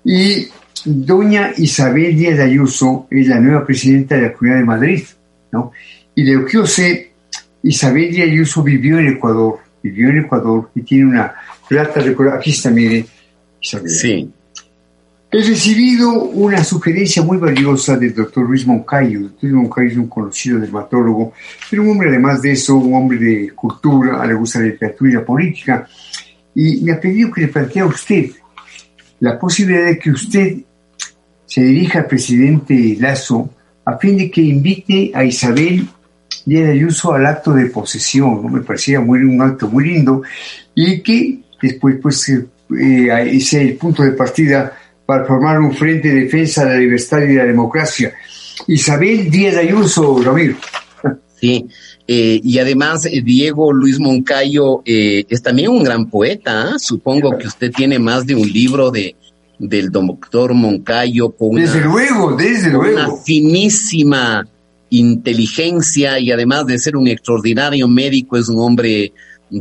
Y 0.03 0.47
doña 0.85 1.51
Isabel 1.57 2.15
Díaz 2.15 2.39
Ayuso 2.39 3.07
es 3.11 3.27
la 3.27 3.39
nueva 3.39 3.65
presidenta 3.65 4.15
de 4.15 4.23
la 4.23 4.33
Comunidad 4.33 4.59
de 4.59 4.65
Madrid. 4.65 5.03
¿no? 5.51 5.71
Y 6.15 6.23
de 6.23 6.33
lo 6.33 6.45
que 6.45 6.53
yo 6.53 6.65
sé, 6.65 7.11
Isabel 7.61 8.11
Díaz 8.11 8.29
Ayuso 8.29 8.63
vivió 8.63 8.97
en 8.97 9.09
Ecuador, 9.09 9.59
vivió 9.81 10.09
en 10.09 10.19
Ecuador 10.19 10.69
y 10.73 10.81
tiene 10.81 11.05
una 11.05 11.35
plata 11.67 12.01
aquí 12.35 12.51
está, 12.51 12.69
mire, 12.69 13.05
Sí. 13.63 14.29
He 15.31 15.41
recibido 15.41 16.11
una 16.11 16.63
sugerencia 16.63 17.23
muy 17.23 17.37
valiosa 17.37 17.97
del 17.97 18.13
doctor 18.13 18.45
Luis 18.45 18.67
Moncayo. 18.67 19.19
El 19.19 19.23
doctor 19.29 19.49
Luis 19.49 19.63
Moncayo 19.63 19.89
es 19.89 19.97
un 19.97 20.07
conocido 20.07 20.59
dermatólogo, 20.59 21.33
pero 21.69 21.81
un 21.81 21.91
hombre 21.91 22.09
además 22.09 22.41
de 22.41 22.51
eso, 22.51 22.75
un 22.75 22.93
hombre 22.93 23.17
de 23.17 23.49
cultura, 23.51 24.23
le 24.27 24.35
gusta 24.35 24.59
la 24.59 24.65
literatura 24.65 25.09
y 25.09 25.13
la 25.15 25.25
política. 25.25 25.87
Y 26.53 26.81
me 26.81 26.91
ha 26.91 26.99
pedido 26.99 27.31
que 27.31 27.41
le 27.41 27.47
plantee 27.47 27.81
a 27.81 27.87
usted 27.87 28.29
la 29.21 29.39
posibilidad 29.39 29.87
de 29.87 29.97
que 29.97 30.11
usted 30.11 30.57
se 31.47 31.61
dirija 31.61 31.99
al 31.99 32.07
presidente 32.07 32.97
Lazo 32.99 33.49
a 33.85 33.97
fin 33.97 34.17
de 34.17 34.29
que 34.29 34.41
invite 34.41 35.11
a 35.15 35.23
Isabel 35.23 35.87
Díaz 36.45 36.69
Ayuso 36.69 37.13
al 37.13 37.25
acto 37.25 37.53
de 37.53 37.65
posesión. 37.67 38.43
¿no? 38.43 38.49
Me 38.49 38.61
parecía 38.61 38.99
muy, 38.99 39.19
un 39.19 39.41
acto 39.41 39.67
muy 39.67 39.85
lindo 39.85 40.21
y 40.75 41.01
que 41.01 41.42
después 41.63 41.95
pues 42.01 42.29
eh, 42.29 43.29
ese 43.31 43.61
el 43.61 43.75
punto 43.75 44.03
de 44.03 44.11
partida 44.11 44.77
para 45.05 45.25
formar 45.25 45.59
un 45.59 45.73
frente 45.73 46.09
de 46.09 46.21
defensa 46.21 46.65
de 46.65 46.71
la 46.73 46.79
libertad 46.79 47.21
y 47.21 47.27
de 47.27 47.35
la 47.35 47.45
democracia. 47.45 48.13
Isabel 48.67 49.29
Díaz 49.29 49.57
Ayuso, 49.57 50.21
Ramiro. 50.23 50.55
Sí, 51.39 51.65
eh, 52.07 52.39
y 52.41 52.59
además 52.59 53.05
eh, 53.05 53.21
Diego 53.21 53.73
Luis 53.73 53.99
Moncayo 53.99 54.81
es 54.85 55.41
también 55.41 55.69
un 55.69 55.83
gran 55.83 56.09
poeta. 56.09 56.69
¿ah? 56.69 56.79
Supongo 56.79 57.37
que 57.37 57.47
usted 57.47 57.71
tiene 57.71 57.99
más 57.99 58.25
de 58.25 58.35
un 58.35 58.49
libro 58.49 58.91
de 58.91 59.15
del 59.59 59.91
doctor 59.91 60.53
Moncayo 60.53 61.31
con 61.31 61.55
desde 61.55 61.81
luego, 61.81 62.35
desde 62.35 62.71
luego. 62.71 62.95
una 62.95 63.15
finísima 63.17 64.45
inteligencia 64.89 66.19
y 66.19 66.31
además 66.31 66.67
de 66.67 66.77
ser 66.77 66.95
un 66.95 67.07
extraordinario 67.07 67.87
médico 67.87 68.37
es 68.37 68.47
un 68.47 68.59
hombre 68.59 69.11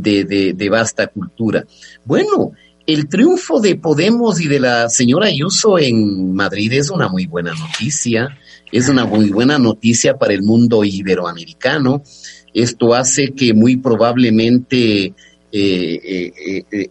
de, 0.01 0.55
de, 0.55 0.69
vasta 0.69 1.07
cultura. 1.07 1.65
Bueno, 2.05 2.53
el 2.87 3.09
triunfo 3.09 3.61
de 3.61 3.77
Podemos 3.77 4.41
y 4.41 4.49
de 4.49 4.59
la 4.59 4.89
señora 4.89 5.27
Ayuso 5.27 5.79
en 5.79 6.35
Madrid 6.35 6.73
es 6.73 6.91
una 6.91 7.09
muy 7.09 7.27
buena 7.27 7.53
noticia, 7.53 8.39
es 8.71 8.89
una 8.89 9.05
muy 9.05 9.31
buena 9.31 9.59
noticia 9.59 10.17
para 10.17 10.33
el 10.33 10.43
mundo 10.43 10.83
iberoamericano. 10.83 12.03
Esto 12.55 12.95
hace 12.95 13.33
que 13.33 13.53
muy 13.55 13.77
probablemente 13.77 15.15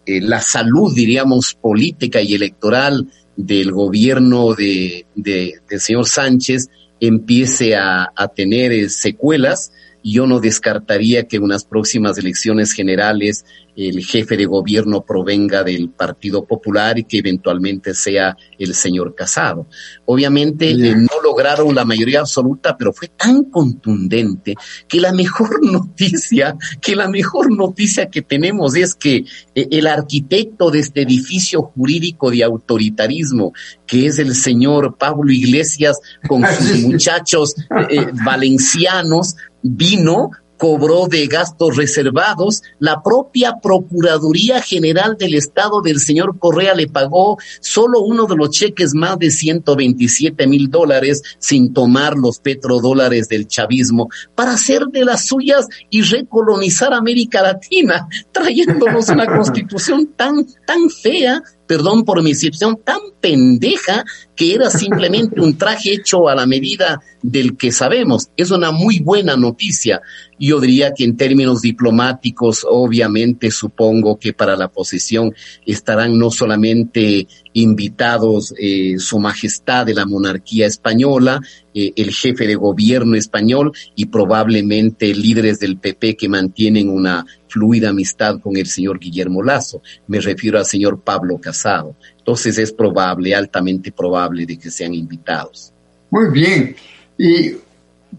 la 0.06 0.40
salud, 0.40 0.94
diríamos, 0.94 1.54
política 1.54 2.22
y 2.22 2.34
electoral 2.34 3.08
del 3.36 3.72
gobierno 3.72 4.54
de, 4.54 5.06
del 5.16 5.80
señor 5.80 6.06
Sánchez 6.08 6.68
empiece 7.00 7.74
a, 7.74 8.12
a 8.14 8.28
tener 8.28 8.88
secuelas 8.88 9.72
yo 10.02 10.26
no 10.26 10.40
descartaría 10.40 11.26
que 11.26 11.36
en 11.36 11.44
unas 11.44 11.64
próximas 11.64 12.18
elecciones 12.18 12.72
generales 12.72 13.44
el 13.74 14.04
jefe 14.04 14.36
de 14.36 14.44
gobierno 14.44 15.02
provenga 15.02 15.64
del 15.64 15.88
Partido 15.88 16.44
Popular 16.44 16.98
y 16.98 17.04
que 17.04 17.18
eventualmente 17.18 17.94
sea 17.94 18.36
el 18.58 18.74
señor 18.74 19.14
Casado. 19.14 19.66
Obviamente 20.04 20.70
eh, 20.70 20.94
no 20.94 21.22
lograron 21.22 21.74
la 21.74 21.84
mayoría 21.84 22.20
absoluta, 22.20 22.76
pero 22.76 22.92
fue 22.92 23.08
tan 23.08 23.44
contundente 23.44 24.54
que 24.86 25.00
la 25.00 25.12
mejor 25.12 25.64
noticia, 25.64 26.56
que 26.80 26.94
la 26.94 27.08
mejor 27.08 27.50
noticia 27.50 28.10
que 28.10 28.22
tenemos 28.22 28.76
es 28.76 28.94
que 28.94 29.24
eh, 29.54 29.68
el 29.70 29.86
arquitecto 29.86 30.70
de 30.70 30.80
este 30.80 31.02
edificio 31.02 31.62
jurídico 31.62 32.30
de 32.30 32.44
autoritarismo, 32.44 33.52
que 33.86 34.06
es 34.06 34.18
el 34.18 34.34
señor 34.34 34.96
Pablo 34.98 35.32
Iglesias 35.32 35.98
con 36.28 36.44
sus 36.58 36.80
muchachos 36.80 37.54
eh, 37.88 38.06
valencianos, 38.24 39.36
vino 39.62 40.30
cobró 40.62 41.08
de 41.08 41.26
gastos 41.26 41.76
reservados, 41.76 42.62
la 42.78 43.02
propia 43.02 43.54
Procuraduría 43.60 44.62
General 44.62 45.16
del 45.18 45.34
Estado 45.34 45.82
del 45.82 45.98
señor 45.98 46.38
Correa 46.38 46.72
le 46.76 46.86
pagó 46.86 47.36
solo 47.60 48.00
uno 48.00 48.26
de 48.26 48.36
los 48.36 48.50
cheques 48.50 48.94
más 48.94 49.18
de 49.18 49.32
127 49.32 50.46
mil 50.46 50.70
dólares 50.70 51.20
sin 51.40 51.72
tomar 51.74 52.16
los 52.16 52.38
petrodólares 52.38 53.26
del 53.26 53.48
chavismo 53.48 54.08
para 54.36 54.52
hacer 54.52 54.84
de 54.86 55.04
las 55.04 55.26
suyas 55.26 55.66
y 55.90 56.02
recolonizar 56.02 56.94
América 56.94 57.42
Latina, 57.42 58.06
trayéndonos 58.30 59.08
una 59.08 59.26
constitución 59.36 60.12
tan, 60.16 60.46
tan 60.64 60.88
fea 60.90 61.42
perdón 61.66 62.04
por 62.04 62.22
mi 62.22 62.30
excepción, 62.30 62.78
tan 62.84 63.00
pendeja 63.20 64.04
que 64.34 64.54
era 64.54 64.70
simplemente 64.70 65.40
un 65.40 65.56
traje 65.56 65.92
hecho 65.92 66.28
a 66.28 66.34
la 66.34 66.46
medida 66.46 67.00
del 67.22 67.56
que 67.56 67.70
sabemos. 67.70 68.28
Es 68.36 68.50
una 68.50 68.72
muy 68.72 68.98
buena 68.98 69.36
noticia. 69.36 70.00
Yo 70.38 70.58
diría 70.60 70.92
que 70.92 71.04
en 71.04 71.16
términos 71.16 71.62
diplomáticos, 71.62 72.66
obviamente 72.68 73.50
supongo 73.50 74.18
que 74.18 74.32
para 74.32 74.56
la 74.56 74.68
posesión 74.68 75.32
estarán 75.64 76.18
no 76.18 76.30
solamente 76.30 77.28
invitados 77.52 78.52
eh, 78.58 78.96
Su 78.98 79.20
Majestad 79.20 79.86
de 79.86 79.94
la 79.94 80.06
Monarquía 80.06 80.66
Española, 80.66 81.40
eh, 81.74 81.92
el 81.96 82.12
jefe 82.12 82.46
de 82.46 82.56
gobierno 82.56 83.16
español 83.16 83.72
y 83.94 84.06
probablemente 84.06 85.14
líderes 85.14 85.60
del 85.60 85.78
PP 85.78 86.16
que 86.16 86.28
mantienen 86.28 86.88
una 86.88 87.24
fluida 87.52 87.90
amistad 87.90 88.40
con 88.40 88.56
el 88.56 88.66
señor 88.66 88.98
Guillermo 88.98 89.42
Lazo. 89.42 89.82
Me 90.06 90.20
refiero 90.20 90.58
al 90.58 90.66
señor 90.66 91.00
Pablo 91.00 91.38
Casado. 91.38 91.94
Entonces 92.18 92.58
es 92.58 92.72
probable, 92.72 93.34
altamente 93.34 93.92
probable, 93.92 94.46
de 94.46 94.58
que 94.58 94.70
sean 94.70 94.94
invitados. 94.94 95.72
Muy 96.10 96.30
bien. 96.30 96.74
Y 97.18 97.52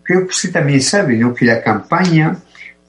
creo 0.03 0.21
que 0.21 0.29
usted 0.29 0.51
también 0.51 0.81
sabe 0.81 1.17
¿no? 1.17 1.33
que 1.33 1.45
la 1.45 1.61
campaña 1.61 2.37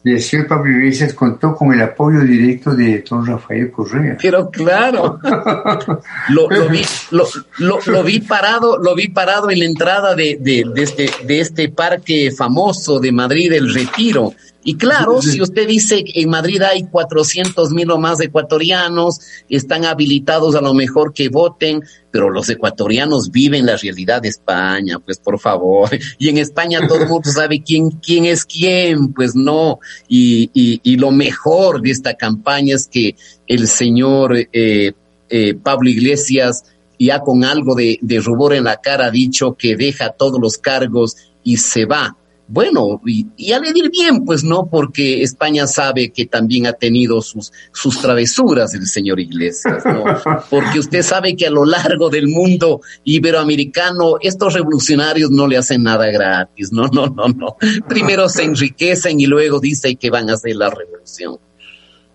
el 0.05 0.21
señor 0.21 0.47
Pablo 0.47 0.71
Iglesias 0.71 1.15
contó 1.15 1.55
con 1.55 1.73
el 1.73 1.81
apoyo 1.81 2.21
directo 2.21 2.75
de 2.75 3.03
don 3.09 3.25
Rafael 3.25 3.71
Correa. 3.71 4.19
Pero 4.21 4.51
claro, 4.51 5.19
lo, 6.29 6.49
vi, 6.69 6.83
lo, 7.11 8.05
vi, 8.05 8.21
parado, 8.21 8.79
lo 8.79 8.95
vi 8.95 9.09
parado 9.09 9.51
en 9.51 9.61
la 9.61 9.65
entrada 9.65 10.15
de, 10.15 10.37
de, 10.39 10.65
este, 10.77 11.11
de 11.25 11.41
este 11.41 11.71
parque 11.71 12.31
famoso 12.31 13.01
de 13.01 13.13
Madrid, 13.13 13.53
el 13.53 13.73
Retiro. 13.73 14.35
Y 14.67 14.77
claro, 14.77 15.21
si 15.21 15.43
usted 15.43 15.69
dice 15.69 16.03
que 16.05 16.23
en 16.23 16.31
Madrid 16.31 16.63
hay 16.63 16.85
400 16.85 17.71
mil 17.71 17.91
o 17.91 17.99
más 17.99 18.19
ecuatorianos, 18.21 19.21
están 19.51 19.85
habilitados 19.85 20.55
a 20.55 20.63
lo 20.63 20.73
mejor 20.73 21.13
que 21.13 21.29
voten, 21.29 21.83
pero 22.11 22.31
los 22.31 22.49
ecuatorianos 22.49 23.31
viven 23.31 23.67
la 23.67 23.77
realidad 23.77 24.23
de 24.23 24.29
España, 24.29 24.99
pues 24.99 25.19
por 25.19 25.39
favor. 25.39 25.91
Y 26.19 26.31
en 26.31 26.39
España 26.39 26.87
todo 26.89 27.03
el 27.03 27.09
mundo 27.09 27.31
sabe 27.31 27.63
quién, 27.63 27.91
quién 27.91 28.25
es 28.25 28.47
quién, 28.47 29.13
pues 29.13 29.35
no. 29.35 29.81
Y, 30.09 30.51
y, 30.55 30.81
y 30.83 30.97
lo 30.97 31.11
mejor 31.11 31.83
de 31.83 31.91
esta 31.91 32.15
campaña 32.15 32.77
es 32.77 32.87
que 32.87 33.17
el 33.47 33.69
señor 33.69 34.35
eh, 34.51 34.93
eh, 35.29 35.55
Pablo 35.55 35.91
Iglesias, 35.91 36.65
ya 36.99 37.21
con 37.21 37.45
algo 37.45 37.75
de, 37.75 37.99
de 38.01 38.19
rubor 38.21 38.55
en 38.55 38.65
la 38.65 38.81
cara, 38.81 39.07
ha 39.07 39.11
dicho 39.11 39.57
que 39.59 39.77
deja 39.77 40.11
todos 40.11 40.41
los 40.41 40.57
cargos 40.57 41.17
y 41.43 41.59
se 41.59 41.85
va 41.85 42.17
bueno, 42.47 43.01
y, 43.07 43.27
y 43.37 43.53
a 43.53 43.61
ir 43.75 43.91
bien, 43.91 44.25
pues 44.25 44.45
no, 44.45 44.67
porque 44.67 45.23
España 45.23 45.67
sabe 45.67 46.13
que 46.13 46.27
también 46.27 46.67
ha 46.67 46.75
tenido 46.75 47.23
sus, 47.23 47.51
sus 47.73 48.01
travesuras 48.01 48.75
el 48.75 48.87
señor 48.87 49.19
Iglesias, 49.19 49.83
¿no? 49.87 50.05
Porque 50.51 50.79
usted 50.79 51.03
sabe 51.03 51.37
que 51.37 51.47
a 51.47 51.51
lo 51.51 51.65
largo 51.65 52.11
del 52.11 52.29
mundo 52.29 52.83
iberoamericano 53.05 54.17
estos 54.21 54.53
revolucionarios 54.53 55.31
no 55.31 55.47
le 55.47 55.57
hacen 55.57 55.83
nada 55.83 56.07
gratis, 56.07 56.71
no, 56.71 56.87
no, 56.89 57.07
no, 57.07 57.29
no. 57.29 57.57
Primero 57.89 58.29
se 58.29 58.45
enriquecen 58.45 59.21
y 59.21 59.27
luego 59.27 59.59
dicen 59.59 59.97
que 59.97 60.11
van 60.11 60.29
a 60.29 60.35
hacer 60.35 60.57
la 60.57 60.69
revolución. 60.69 61.39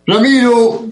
Ramiro, 0.06 0.90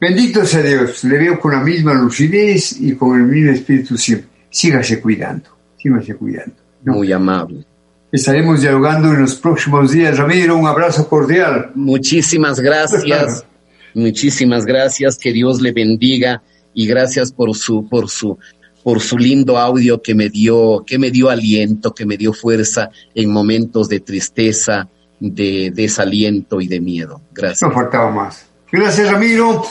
bendito 0.00 0.44
sea 0.46 0.62
Dios, 0.62 1.04
le 1.04 1.18
veo 1.18 1.38
con 1.38 1.52
la 1.52 1.60
misma 1.60 1.92
lucidez 1.92 2.80
y 2.80 2.94
con 2.94 3.20
el 3.20 3.26
mismo 3.26 3.52
espíritu 3.52 3.98
siempre. 3.98 4.28
Sígase 4.48 5.00
cuidando, 5.00 5.50
sígase 5.76 6.14
cuidando. 6.14 6.56
Muy 6.84 7.12
amable. 7.12 7.66
Estaremos 8.12 8.60
dialogando 8.60 9.08
en 9.12 9.22
los 9.22 9.36
próximos 9.36 9.92
días. 9.92 10.18
Ramiro, 10.18 10.56
un 10.56 10.66
abrazo 10.66 11.08
cordial. 11.08 11.70
Muchísimas 11.74 12.58
gracias. 12.58 13.44
Muchísimas 13.94 14.66
gracias. 14.66 15.16
Que 15.16 15.32
Dios 15.32 15.60
le 15.60 15.72
bendiga 15.72 16.42
y 16.74 16.86
gracias 16.86 17.32
por 17.32 17.54
su, 17.54 17.88
por 17.88 18.08
su, 18.10 18.36
por 18.82 19.00
su 19.00 19.16
lindo 19.16 19.58
audio 19.58 20.02
que 20.02 20.14
me 20.14 20.28
dio, 20.28 20.82
que 20.84 20.98
me 20.98 21.12
dio 21.12 21.30
aliento, 21.30 21.94
que 21.94 22.04
me 22.04 22.16
dio 22.16 22.32
fuerza 22.32 22.90
en 23.14 23.30
momentos 23.30 23.88
de 23.88 24.00
tristeza, 24.00 24.88
de 25.20 25.70
desaliento 25.72 26.60
y 26.60 26.66
de 26.66 26.80
miedo. 26.80 27.22
Gracias. 27.32 27.62
No 27.62 27.72
faltaba 27.72 28.10
más. 28.10 28.46
Gracias, 28.72 29.10
Ramiro. 29.10 29.64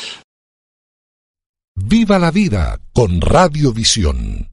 Viva 1.75 2.19
la 2.19 2.31
vida 2.31 2.79
con 2.93 3.19
Radiovisión. 3.19 4.49